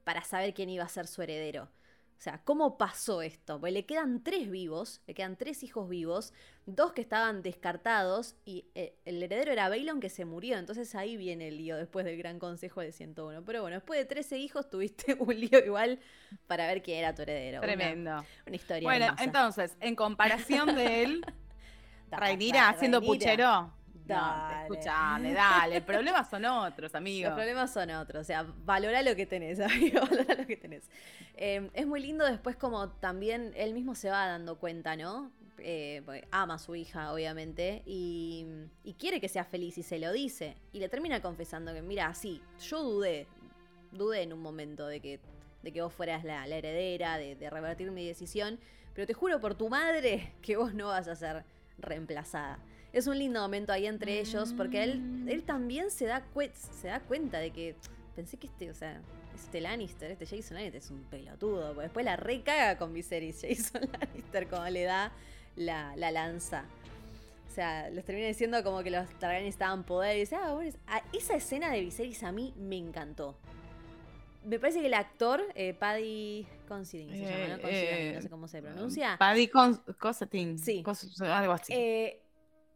[0.05, 1.67] para saber quién iba a ser su heredero?
[2.21, 3.59] O sea, ¿cómo pasó esto?
[3.59, 6.33] Pues le quedan tres vivos, le quedan tres hijos vivos,
[6.67, 10.59] dos que estaban descartados y eh, el heredero era Bailon que se murió.
[10.59, 13.43] Entonces ahí viene el lío después del gran consejo de 101.
[13.43, 15.99] Pero bueno, después de 13 hijos tuviste un lío igual
[16.45, 17.59] para ver quién era tu heredero.
[17.59, 18.23] Tremendo.
[18.45, 18.87] Una, historia.
[18.87, 21.25] Bueno, entonces, en comparación de él,
[22.11, 23.73] Rainira haciendo puchero.
[24.15, 24.61] Dale.
[24.63, 25.77] escuchame, dale.
[25.77, 27.29] El problema son otros, amigos.
[27.29, 28.21] Los problemas son otros.
[28.21, 30.01] O sea, valora lo que tenés, amigo.
[30.01, 30.89] Valora lo que tenés.
[31.35, 35.31] Em, es muy lindo después como también él mismo se va dando cuenta, ¿no?
[35.63, 38.47] Eh, ama a su hija, obviamente, y,
[38.97, 40.55] quiere que sea feliz y se lo dice.
[40.73, 43.27] Y le termina confesando que, mira, sí, yo dudé,
[43.91, 45.19] dudé en un momento de que,
[45.61, 48.59] de que vos fueras la, heredera, de, de revertir mi decisión,
[48.93, 51.43] pero te juro por tu madre que vos no vas a ser
[51.77, 52.59] reemplazada
[52.93, 56.23] es un lindo momento ahí entre ellos, porque él, él también se da,
[56.79, 57.75] se da cuenta de que
[58.15, 59.01] pensé que este, o sea,
[59.35, 61.69] este Lannister, este Jason Lannister es un pelotudo.
[61.69, 65.11] Porque después la recaga con Viserys, Jason Lannister, como le da
[65.55, 66.65] la, lanza.
[67.49, 70.15] O sea, les termina diciendo como que los Targaryen estaban poder.
[70.17, 73.37] Y dice, ah, bueno, ah, esa escena de Viserys a mí me encantó.
[74.43, 77.69] Me parece que el actor, eh, Paddy Considine, se llama, ¿no?
[77.69, 79.17] Eh, no sé cómo se pronuncia.
[79.19, 80.57] Paddy Considine.
[80.57, 80.83] Sí.
[81.19, 81.73] algo así.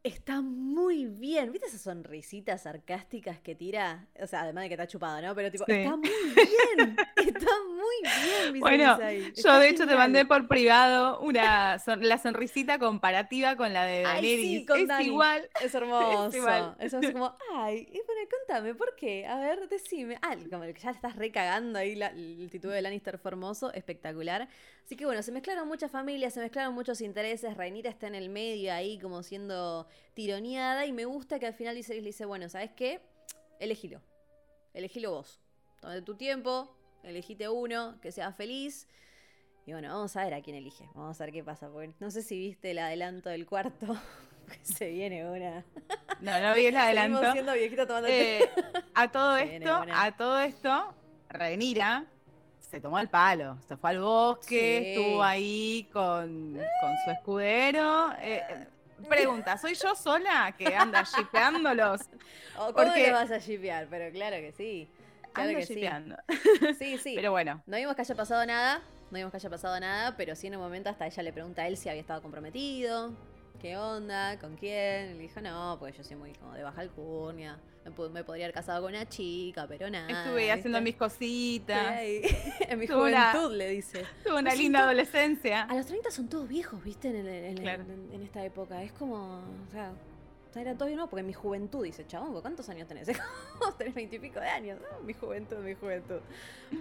[0.06, 1.52] Está muy bien.
[1.52, 4.08] ¿Viste esas sonrisitas sarcásticas que tira?
[4.22, 5.34] O sea, además de que está chupado, ¿no?
[5.34, 6.96] Pero tipo, está muy bien.
[7.16, 8.60] está muy bien.
[8.60, 9.00] Bueno,
[9.34, 14.70] yo de hecho te mandé por privado una la sonrisita comparativa con la de Daenerys.
[14.70, 15.50] es igual.
[15.60, 16.28] Es hermoso.
[16.28, 16.76] Es igual.
[16.78, 19.26] Eso es como, ay, y bueno, contame, ¿por qué?
[19.26, 20.20] A ver, decime.
[20.22, 24.48] Ah, como que ya estás recagando ahí el título de Lannister Formoso, espectacular.
[24.86, 27.58] Así que bueno, se mezclaron muchas familias, se mezclaron muchos intereses.
[27.58, 31.76] Rainira está en el medio ahí como siendo tironeada y me gusta que al final
[31.76, 33.02] dice, le dice, bueno, ¿sabes qué?
[33.60, 34.02] Elegilo.
[34.74, 35.40] Elegilo vos.
[35.82, 38.88] Tómate tu tiempo, elegite uno, que sea feliz.
[39.66, 40.88] Y bueno, vamos a ver a quién elige.
[40.94, 41.70] Vamos a ver qué pasa.
[41.70, 43.88] Porque no sé si viste el adelanto del cuarto.
[44.62, 45.66] se viene una.
[46.22, 47.32] No, no vi el adelanto.
[47.32, 48.50] siendo viejita tomando eh,
[48.94, 50.94] a todo esto, a todo esto,
[51.30, 52.06] Renira
[52.76, 53.58] se tomó el palo.
[53.68, 56.60] Se fue al bosque, estuvo ahí con,
[57.06, 58.12] su escudero.
[58.20, 58.68] Eh,
[59.06, 62.02] pregunta, ¿soy yo sola que anda shipeándolos?
[62.58, 63.12] ¿Cómo Porque...
[63.12, 63.88] vas a shipear?
[63.90, 64.90] Pero claro que sí.
[65.34, 65.82] Claro que sí.
[66.80, 67.14] Sí, sí.
[67.16, 67.62] Pero bueno.
[67.66, 68.82] No vimos que haya pasado nada.
[69.12, 71.62] No vimos que haya pasado nada, pero sí en un momento hasta ella le pregunta
[71.64, 73.14] a él si había estado comprometido.
[73.62, 74.38] ¿Qué onda?
[74.40, 75.12] ¿Con quién?
[75.12, 78.54] Y le dijo, no, pues yo soy muy como de baja alcurnia me, podría haber
[78.54, 80.10] casado con una chica, pero nada.
[80.10, 82.00] Estuve haciendo mis cositas.
[82.60, 84.04] en mi juventud, le dice.
[84.24, 85.64] Tuve una linda adolescencia.
[85.64, 87.10] A los 30 son todos viejos, ¿viste?
[87.10, 88.82] En, esta época.
[88.82, 89.94] Es como, o sea,
[90.56, 93.08] era todo no, porque en mi juventud, dice, chabón, ¿cuántos años tenés?
[93.78, 94.80] tenés veintipico de años.
[95.04, 96.20] Mi juventud, mi juventud.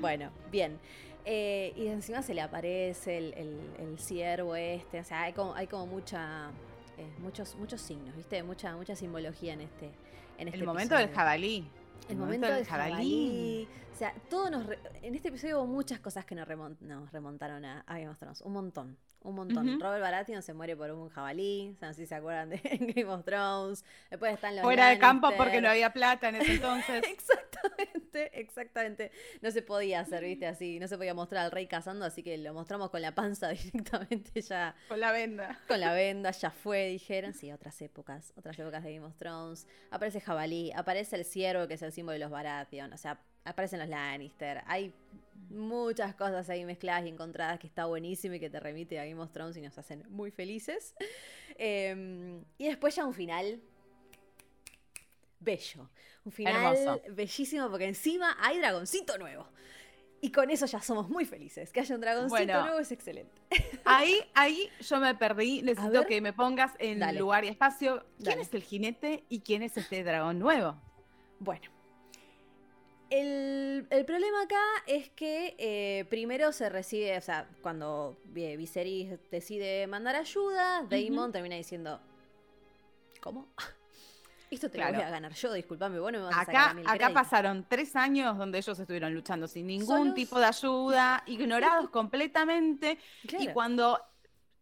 [0.00, 0.78] Bueno, bien.
[1.26, 3.34] Eh, y encima se le aparece el,
[3.78, 5.00] el, ciervo este.
[5.00, 6.50] O sea, hay como, hay como mucha.
[6.96, 8.42] Eh, muchos, muchos signos, ¿viste?
[8.44, 9.90] Mucha, mucha simbología en este,
[10.38, 11.68] el este momento del jabalí.
[12.08, 13.68] El, momento, del jabalí.
[13.92, 14.66] O sea, todo nos
[15.02, 16.46] en este episodio hubo muchas cosas que nos,
[17.12, 18.40] remontaron a, a Game of Thrones.
[18.42, 19.80] Un montón un montón.
[19.80, 22.56] Robert Baratheon se muere por un jabalí, o sea, no sé si se acuerdan de
[22.94, 23.84] Game of Thrones.
[24.10, 27.02] Después están los Fuera de campo porque no había plata en ese entonces.
[27.08, 29.10] exactamente, exactamente.
[29.40, 32.36] No se podía hacer, viste, así, no se podía mostrar al rey cazando, así que
[32.36, 34.76] lo mostramos con la panza directamente ya.
[34.88, 35.58] Con la venda.
[35.66, 37.32] Con la venda, ya fue, dijeron.
[37.32, 39.66] Sí, otras épocas, otras épocas de Game of Thrones.
[39.90, 43.78] Aparece jabalí, aparece el ciervo, que es el símbolo de los Baratheon, o sea, aparecen
[43.78, 44.62] los Lannister.
[44.66, 44.94] Hay
[45.50, 49.20] muchas cosas ahí mezcladas y encontradas que está buenísimo y que te remite a Game
[49.20, 50.94] of Thrones y nos hacen muy felices.
[51.56, 53.60] Em, y después ya un final
[55.40, 55.90] bello.
[56.24, 59.46] Un final bellísimo porque encima hay dragoncito nuevo.
[60.20, 61.70] Y con eso ya somos muy felices.
[61.70, 63.42] Que haya un dragoncito nuevo es excelente.
[63.84, 65.60] Ahí, ahí yo me perdí.
[65.60, 68.06] Necesito que me pongas en lugar y espacio.
[68.22, 70.80] ¿Quién es el jinete y quién es este dragón nuevo?
[71.40, 71.70] Bueno,
[73.20, 80.16] el, problema acá es que eh, primero se recibe, o sea, cuando Viserys decide mandar
[80.16, 82.00] ayuda, Daemon termina diciendo,
[83.20, 83.48] ¿cómo?
[84.50, 86.94] Esto te lo voy a ganar yo, disculpame, vos no me vas acá, a sacar
[86.94, 92.98] Acá pasaron tres años donde ellos estuvieron luchando sin ningún tipo de ayuda, ignorados completamente,
[93.22, 94.00] y cuando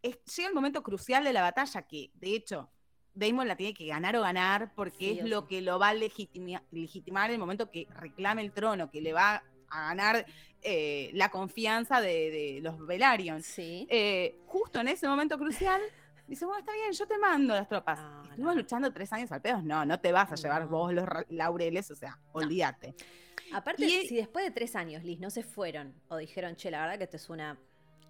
[0.03, 2.71] llega el momento crucial de la batalla, que de hecho
[3.15, 6.63] Damon la tiene que ganar o ganar porque es lo que lo va a legitimar,
[6.71, 10.27] en el momento que reclame el trono, que le va a ganar
[10.63, 13.43] eh, la confianza de, los Velaryon.
[13.43, 13.87] Sí.
[13.91, 15.81] Eh, justo en ese momento crucial,
[16.27, 18.01] dice, bueno, está bien, yo te mando las tropas.
[18.39, 19.61] No, luchando tres años al pedo.
[19.63, 22.95] No, no te vas a llevar vos los laureles, o sea, olvídate.
[23.53, 26.99] Aparte, si después de tres años, Liz, no se fueron o dijeron, che, la verdad
[26.99, 27.59] que esto es una...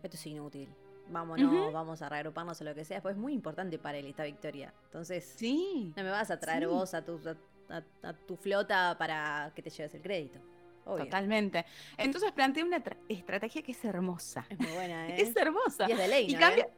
[0.02, 0.68] Esto es inútil
[1.08, 3.00] vámonos, vamos a reagruparnos o lo que sea.
[3.00, 4.72] Pues es muy importante para él esta victoria.
[4.84, 7.20] Entonces, sí, no me vas a traer vos a tu,
[7.68, 10.40] a, tu flota para que te lleves el crédito.
[10.84, 11.64] Totalmente.
[11.96, 14.44] Entonces plantea una estrategia que es hermosa.
[14.48, 15.22] Es muy buena, ¿eh?
[15.22, 15.88] es hermosa.
[15.88, 16.58] Y es de Leinor.
[16.58, 16.68] ¿eh?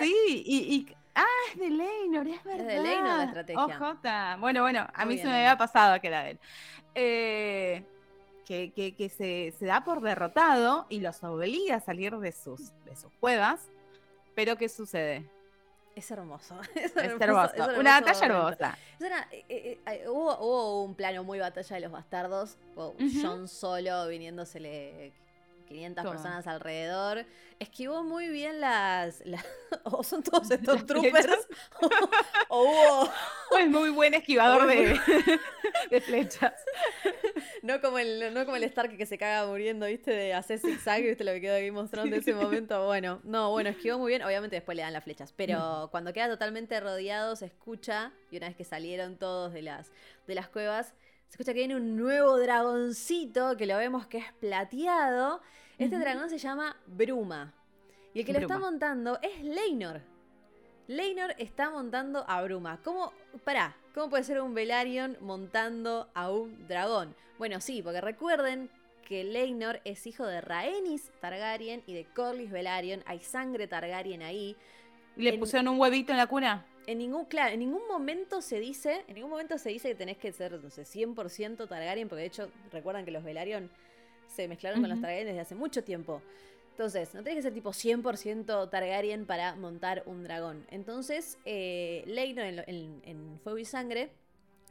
[0.00, 2.60] Sí, y, Ah, es de Leinor, es verdad.
[2.60, 3.64] Es de Leinor la estrategia.
[3.64, 4.40] OJ.
[4.40, 6.40] Bueno, bueno, a mí se me había pasado que era de él.
[6.96, 7.84] Eh,
[8.44, 12.96] que, que, se, se, da por derrotado y los obliga a salir de sus, de
[12.96, 13.68] sus cuevas
[14.34, 15.24] pero ¿qué sucede?
[15.94, 16.58] Es hermoso.
[16.74, 18.78] Es, hermoso, Una batalla hermosa.
[19.00, 22.56] Eh, eh, eh, hubo, un plano muy batalla de los bastardos.
[23.22, 25.12] John solo viniéndosele
[25.64, 27.26] 500 personas alrededor.
[27.58, 29.22] Esquivó muy bien las.
[29.84, 31.48] o son todos estos troopers.
[32.48, 33.58] o, hubo.
[33.58, 34.98] Es muy buen esquivador de,
[35.90, 36.52] de, flechas.
[37.62, 40.10] No como, el, no como el Stark que se caga muriendo, ¿viste?
[40.10, 41.24] De hacer zigzag, ¿viste?
[41.24, 42.86] Lo que quedó aquí mostrando en ese momento.
[42.86, 44.22] Bueno, no, bueno, esquivó muy bien.
[44.22, 45.32] Obviamente después le dan las flechas.
[45.36, 48.12] Pero cuando queda totalmente rodeado, se escucha.
[48.30, 49.90] Y una vez que salieron todos de las,
[50.26, 50.94] de las cuevas
[51.34, 55.40] se escucha que viene un nuevo dragoncito que lo vemos que es plateado.
[55.78, 57.52] Este dragón se llama Bruma.
[58.12, 60.00] Y el que lo está montando es Leinor.
[60.86, 62.78] Leinor está montando a Bruma.
[62.84, 63.12] ¿Cómo?
[63.42, 67.16] Pará, ¿cómo puede ser un Velaryon montando a un dragón?
[67.36, 68.70] Bueno, sí, porque recuerden
[69.04, 73.02] que Leinor es hijo de Rhaenys Targaryen y de Corlys Velaryon.
[73.06, 74.56] Hay sangre Targaryen ahí.
[75.16, 76.64] ¿Le pusieron un huevito en la cuna?
[76.86, 80.18] En ningún, claro, en ningún momento se dice, en ningún momento se dice que tenés
[80.18, 83.70] que ser, no sé, 100% Targaryen, porque de hecho, recuerdan que los Velaryon
[84.28, 86.20] se mezclaron con los Targaryen desde hace mucho tiempo.
[86.72, 90.66] Entonces, no tenés que ser tipo 100% Targaryen para montar un dragón.
[90.70, 94.10] Entonces, eh, Leino en, en, Fuego y Sangre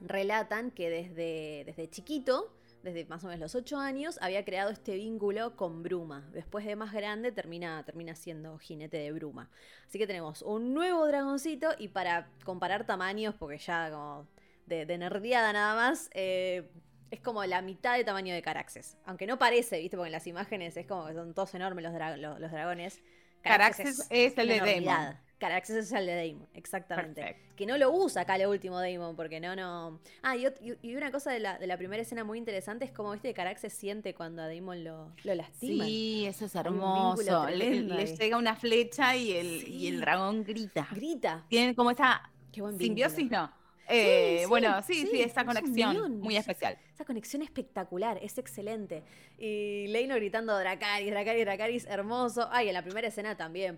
[0.01, 2.51] relatan que desde, desde chiquito
[2.83, 6.29] desde más o menos los 8 años, había creado este vínculo con Bruma.
[6.33, 9.49] Después de más grande termina, termina siendo jinete de Bruma.
[9.87, 14.27] Así que tenemos un nuevo dragoncito y para comparar tamaños, porque ya como
[14.65, 16.69] de, de nerdeada nada más, eh,
[17.09, 18.97] es como la mitad de tamaño de Caraxes.
[19.05, 19.95] Aunque no parece, ¿viste?
[19.95, 23.01] Porque en las imágenes es como que son todos enormes los, los, dragones.
[23.43, 25.17] Caraxes, es, el de Demon.
[25.43, 27.35] Caraxes es el de Damon, exactamente.
[27.57, 29.99] Que no lo usa acá el último Damon, porque no, no.
[30.21, 33.27] Ah, y, una cosa de la, de la, primera escena muy interesante es cómo, viste,
[33.27, 35.83] que Caraxes siente cuando a Damon lo, lo lastima.
[35.83, 37.49] Sí, eso es hermoso.
[37.49, 40.87] Le, llega una flecha y el, y el dragón grita.
[40.91, 41.43] Grita.
[41.49, 42.31] Tienen como esa
[42.77, 43.51] simbiosis, ¿no?
[43.89, 46.77] Eh, bueno, sí, sí, esa conexión muy especial.
[46.93, 49.03] Esa conexión espectacular, es excelente.
[49.37, 52.47] Y Leino gritando Dracaris, Dracaris, Dracaris, hermoso.
[52.49, 53.75] Ay, en la primera escena también,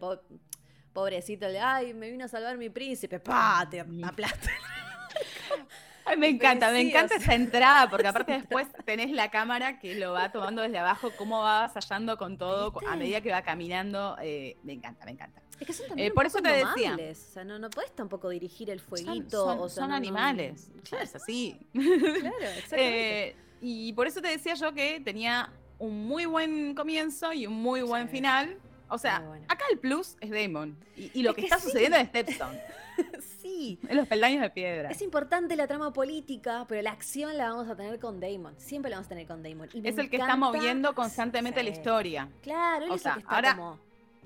[0.96, 4.50] pobrecito, le, ay, me vino a salvar mi príncipe, pa, te aplasta.
[6.08, 10.14] Ay, me encanta, me encanta esa entrada, porque aparte después tenés la cámara que lo
[10.14, 14.16] va tomando desde abajo, cómo va avasallando con todo a medida que va caminando.
[14.22, 15.42] Eh, me encanta, me encanta.
[15.60, 16.96] Es que son también eh, por eso te decía.
[16.96, 19.68] O sea, no, no puedes tampoco dirigir el fueguito.
[19.68, 20.70] Son, animales.
[20.88, 21.04] claro.
[21.04, 21.60] Es así.
[21.74, 21.96] Claro,
[22.40, 23.30] exactamente.
[23.30, 27.54] Eh, y por eso te decía yo que tenía un muy buen comienzo y un
[27.54, 28.60] muy buen final.
[28.96, 29.18] O sea,
[29.50, 30.78] acá el plus es Damon.
[30.96, 32.58] Y, lo que, está sucediendo es Stepstone.
[33.42, 33.78] sí.
[33.90, 34.90] En los peldaños de piedra.
[34.90, 38.56] Es importante la trama política, pero la acción la vamos a tener con Damon.
[38.58, 39.68] Siempre la vamos a tener con Damon.
[39.84, 42.30] es el que está moviendo constantemente la historia.
[42.42, 43.80] Claro, él es el que está ahora, como...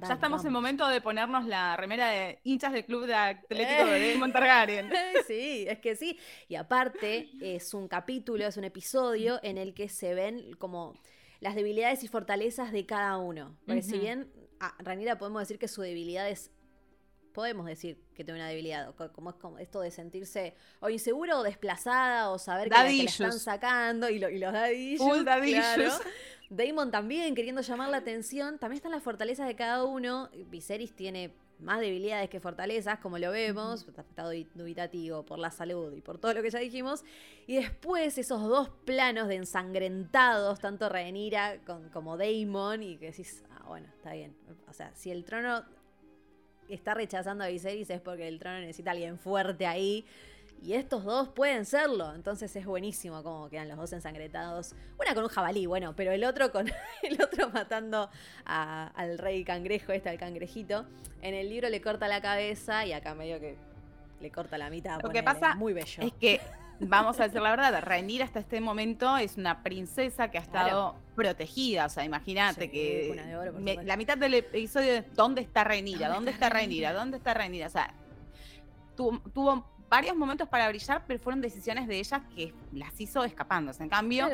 [0.07, 4.13] ya estamos en momento de ponernos la remera de hinchas del club de atlético de
[4.13, 4.91] Damon Targaryen.
[5.27, 6.19] sí, es que sí.
[6.47, 10.93] Y aparte, es un capítulo, es un episodio en el que se ven como
[11.39, 13.57] las debilidades y fortalezas de cada uno.
[13.65, 16.51] Porque si bien a Ranira podemos decir que su debilidad es.
[17.33, 21.43] Podemos decir que tiene una debilidad, como es como esto de sentirse o inseguro o
[21.43, 26.01] desplazada o saber que, la, están sacando y, los dadillos.
[26.49, 28.57] Damon también queriendo llamar la atención.
[28.57, 30.29] También están las fortalezas de cada uno.
[30.47, 36.01] Viserys tiene más debilidades que fortalezas, como lo vemos, está dubitativo por la salud y
[36.01, 37.03] por todo lo que ya dijimos.
[37.47, 41.59] Y después esos dos planos de ensangrentados, tanto Rhaenyra
[41.93, 44.35] como Damon, y que decís, bueno, está bien.
[44.67, 45.63] O sea, si el trono
[46.67, 50.05] está rechazando a Viserys es porque el trono necesita a alguien fuerte ahí.
[50.61, 52.13] Y estos dos pueden serlo.
[52.13, 54.75] Entonces es buenísimo cómo quedan los dos ensangretados.
[54.99, 56.69] Una con un jabalí, bueno, pero el otro con
[57.03, 58.09] el otro matando
[58.45, 60.85] al rey cangrejo, este, al cangrejito.
[61.21, 63.55] En el libro le corta la cabeza y acá medio que
[64.19, 65.01] le corta la mitad.
[65.01, 66.03] Lo que pasa muy bello.
[66.03, 66.41] es que
[66.79, 70.95] vamos a decir la verdad, Rhaenyra hasta este momento es una princesa que ha estado
[71.15, 71.85] protegida.
[71.85, 73.15] O sea, imagínate que
[73.83, 76.09] la mitad del episodio es ¿dónde está Rhaenyra?
[76.09, 76.93] ¿Dónde está Rhaenyra?
[76.93, 77.67] ¿Dónde está Rhaenyra?
[77.67, 77.93] O sea,
[78.95, 83.83] tuvo, varios momentos para brillar, pero fueron decisiones de ella que las hizo escapándose.
[83.83, 84.29] En cambio,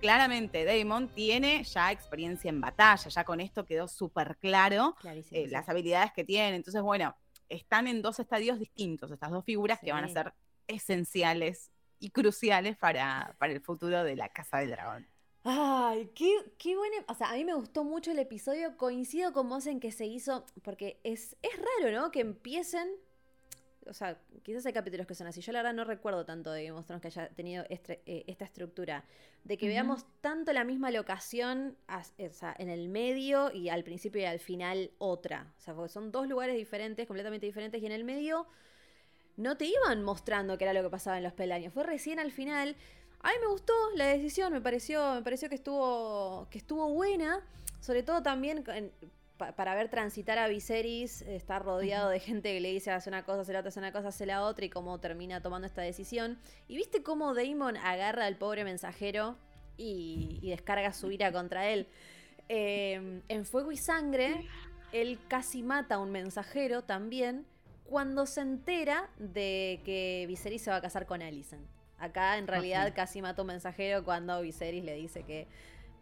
[0.00, 5.68] claramente Damon tiene ya experiencia en batalla, ya con esto quedó súper claro eh, las
[5.68, 6.56] habilidades que tiene.
[6.56, 7.14] Entonces, bueno,
[7.48, 10.32] están en dos estadios distintos, estas dos figuras que van a ser
[10.66, 15.06] esenciales y cruciales para, para el futuro de la Casa del Dragón.
[15.44, 16.96] Ay, qué, qué buena.
[17.08, 18.76] O sea, a mí me gustó mucho el episodio.
[18.76, 20.46] Coincido con vos en que se hizo.
[20.62, 22.10] Porque es, es raro, ¿no?
[22.10, 22.88] Que empiecen.
[23.86, 25.40] O sea, quizás hay capítulos que son así.
[25.40, 29.04] Yo la verdad no recuerdo tanto de Game que haya tenido eh, esta estructura.
[29.44, 34.20] De que veamos tanto la misma locación o sea, en el medio y al principio
[34.20, 35.52] y al final otra.
[35.58, 37.82] O sea, porque son dos lugares diferentes, completamente diferentes.
[37.82, 38.46] Y en el medio
[39.36, 41.72] no te iban mostrando qué era lo que pasaba en los peldaños.
[41.72, 42.76] Fue recién al final.
[43.20, 47.40] A mí me gustó la decisión, me pareció, me pareció que estuvo, que estuvo buena,
[47.80, 48.64] sobre todo también
[49.36, 53.40] para ver transitar a Viserys, estar rodeado de gente que le dice hace una cosa,
[53.40, 56.38] hace la otra, hace una cosa, hace la otra y cómo termina tomando esta decisión.
[56.68, 59.36] Y viste cómo Damon agarra al pobre mensajero
[59.76, 61.88] y, descarga su ira contra él.
[62.48, 64.46] Em, en Fuego y Sangre,
[64.92, 67.46] él casi mata a un mensajero también
[67.84, 71.66] cuando se entera de que Viserys se va a casar con Alicent.
[71.98, 75.46] Acá en realidad casi mató un mensajero cuando Viserys le dice que,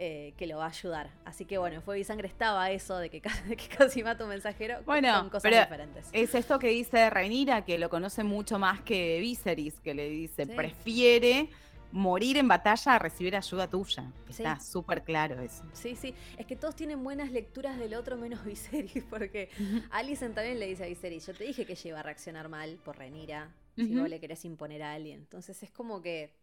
[0.02, 1.10] eh, que lo va a ayudar.
[1.26, 3.20] Así que bueno, fue Sangre estaba eso de que,
[3.78, 6.08] casi mató un mensajero bueno, con cosas diferentes.
[6.14, 10.46] Es esto que dice Rhaenyra, que lo conoce mucho más que Viserys, que le dice,
[10.46, 11.50] prefiere
[11.92, 14.10] morir en batalla a recibir ayuda tuya.
[14.26, 15.64] Está súper claro eso.
[15.74, 16.14] Sí, sí.
[16.38, 19.50] Es que todos tienen buenas lecturas del otro menos Viserys, porque
[19.90, 22.78] Alicent también le dice a Viserys, yo te dije que ella iba a reaccionar mal
[22.82, 25.20] por Renira si vos le querés imponer a alguien.
[25.20, 26.34] Entonces es como que.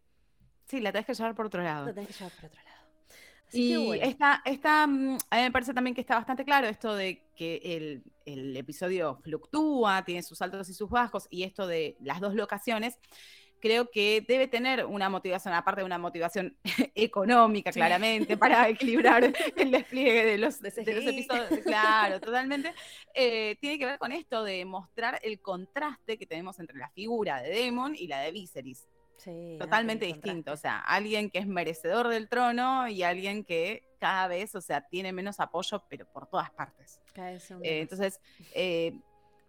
[0.66, 1.86] Sí, la tenés que llevar por otro lado.
[1.86, 2.87] La tenés que llevar por otro lado.
[3.48, 4.02] Así y bueno.
[4.02, 8.02] esta, mm, a mí me parece también que está bastante claro esto de que el,
[8.26, 12.98] el episodio fluctúa, tiene sus altos y sus bajos, y esto de las dos locaciones
[13.60, 16.56] creo que debe tener una motivación, aparte de una motivación
[16.94, 19.24] económica, claramente, para equilibrar
[19.56, 21.60] el despliegue de los, de los episodios.
[21.64, 22.72] Claro, totalmente.
[23.14, 27.42] Eh, tiene que ver con esto de mostrar el contraste que tenemos entre la figura
[27.42, 28.86] de Demon y la de Viserys.
[29.28, 34.26] Sí, totalmente distinto, o sea, alguien que es merecedor del trono y alguien que cada
[34.26, 36.98] vez, o sea, tiene menos apoyo, pero por todas partes.
[37.62, 38.20] Eh, entonces,
[38.54, 38.98] eh,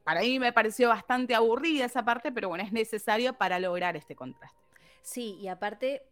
[0.03, 4.15] para mí me pareció bastante aburrida esa parte, pero bueno, es necesario para lograr este
[4.15, 4.59] contraste.
[5.01, 6.03] Sí, y aparte,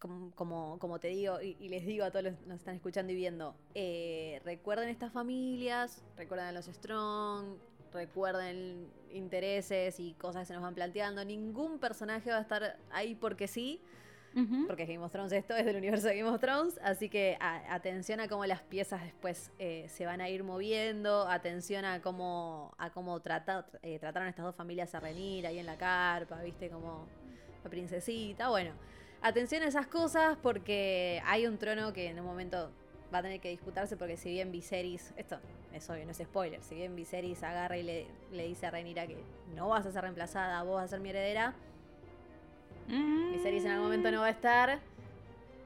[0.00, 3.16] como, como, te digo y, les digo a todos los que nos están escuchando y
[3.16, 7.58] viendo, eh, recuerden estas familias, recuerden a los Strong,
[7.94, 11.24] recuerden intereses y cosas que se nos van planteando.
[11.24, 13.80] Ningún personaje va a estar ahí porque sí
[14.66, 18.18] porque Game of Thrones esto es del universo de Game of Thrones, así que atención
[18.18, 22.90] a cómo las piezas después eh, se van a ir moviendo, atención a cómo, a
[22.90, 27.06] cómo eh, trataron estas dos familias a renir ahí en la carpa, viste, como
[27.62, 28.72] la princesita, bueno,
[29.22, 32.72] atención a esas cosas porque hay un trono que en un momento
[33.14, 35.38] va a tener que disputarse porque si bien Viserys, esto
[35.72, 39.06] es obvio, no es spoiler, si bien Viserys agarra y le, le dice a Rhaenyra
[39.06, 39.16] que
[39.54, 41.54] no vas a ser reemplazada, vos vas a ser mi heredera,
[42.88, 44.80] Viserys en algún momento no va a estar.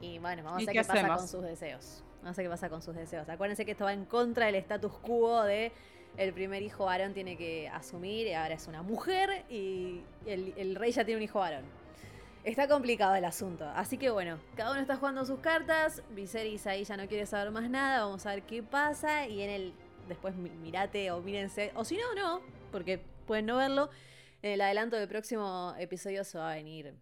[0.01, 2.05] Y bueno, vamos a ver qué, pasa con sus deseos.
[2.22, 3.28] Vamos a ver qué pasa con sus deseos.
[3.28, 5.72] Acuérdense que esto va en contra del status quo de
[6.16, 10.90] el primer hijo varón tiene que asumir, y ahora es una mujer y el, rey
[10.92, 11.64] ya tiene un hijo varón.
[12.49, 13.70] Está complicado el asunto.
[13.74, 16.03] Así que bueno, cada uno está jugando sus cartas.
[16.14, 18.07] Viserys ahí ya no quiere saber más nada.
[18.07, 19.26] Vamos a ver qué pasa.
[19.26, 19.74] Y en el.
[20.09, 21.72] Después mirate o mírense.
[21.74, 22.40] O si no, no.
[22.72, 23.90] Porque pueden no verlo.
[24.40, 26.94] En el adelanto del próximo episodio se va a venir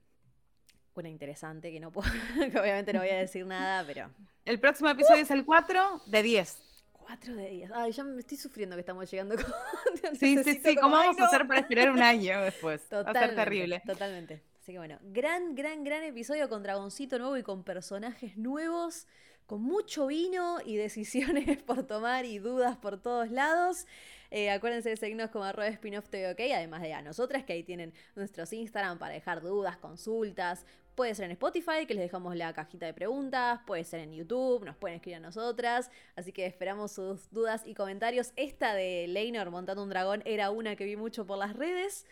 [0.95, 2.11] una interesante que no puedo,
[2.51, 4.11] que obviamente no voy a decir nada, pero.
[4.45, 6.63] El próximo episodio es el 4 de 10.
[6.93, 7.71] 4 de 10.
[7.73, 9.45] Ay, ya me estoy sufriendo que estamos llegando con.
[10.19, 10.75] sí, sí, sí.
[10.75, 12.83] ¿Cómo vamos a hacer para esperar un año después?
[12.89, 13.83] Totalmente, Va a ser terrible.
[13.87, 14.56] Totalmente.
[14.67, 19.07] Así que bueno, gran, gran, gran episodio con Dragoncito nuevo y con personajes nuevos,
[19.47, 23.87] con mucho vino y decisiones por tomar y dudas por todos lados.
[24.33, 27.95] Eh, acuérdense de seguirnos como arroba spin-off ok, además de a nosotras que ahí tienen
[28.17, 32.87] nuestros Instagram para dejar dudas, consultas, Puede ser en Spotify, que les dejamos la cajita
[32.87, 37.31] de preguntas, puede ser en YouTube, nos pueden escribir a nosotras, así que esperamos sus
[37.31, 38.33] dudas y comentarios.
[38.35, 42.07] Esta de Leinor montando un dragón era una que vi mucho por las redes.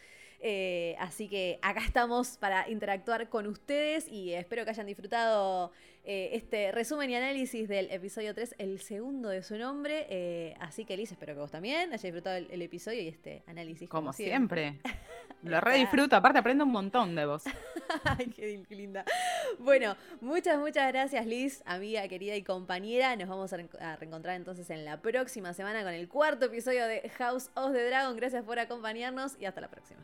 [0.46, 5.72] Eh, así que acá estamos para interactuar con ustedes y espero que hayan disfrutado
[6.06, 10.06] eh, este resumen y análisis del episodio 3, el segundo de su nombre.
[10.10, 13.88] Eh, así que Liz, espero que vos también hayas disfrutado el, episodio y este análisis.
[13.88, 14.80] Como, siempre.
[15.42, 17.44] Lo re disfruto, aparte aprendo un montón de vos.
[18.04, 19.04] Ay, qué linda.
[19.58, 23.16] Bueno, muchas, muchas gracias Liz, amiga, querida y compañera.
[23.16, 27.50] Nos vamos a reencontrar entonces en la próxima semana con el cuarto episodio de House
[27.54, 28.14] of the Dragon.
[28.16, 30.00] Gracias por acompañarnos y hasta la próxima.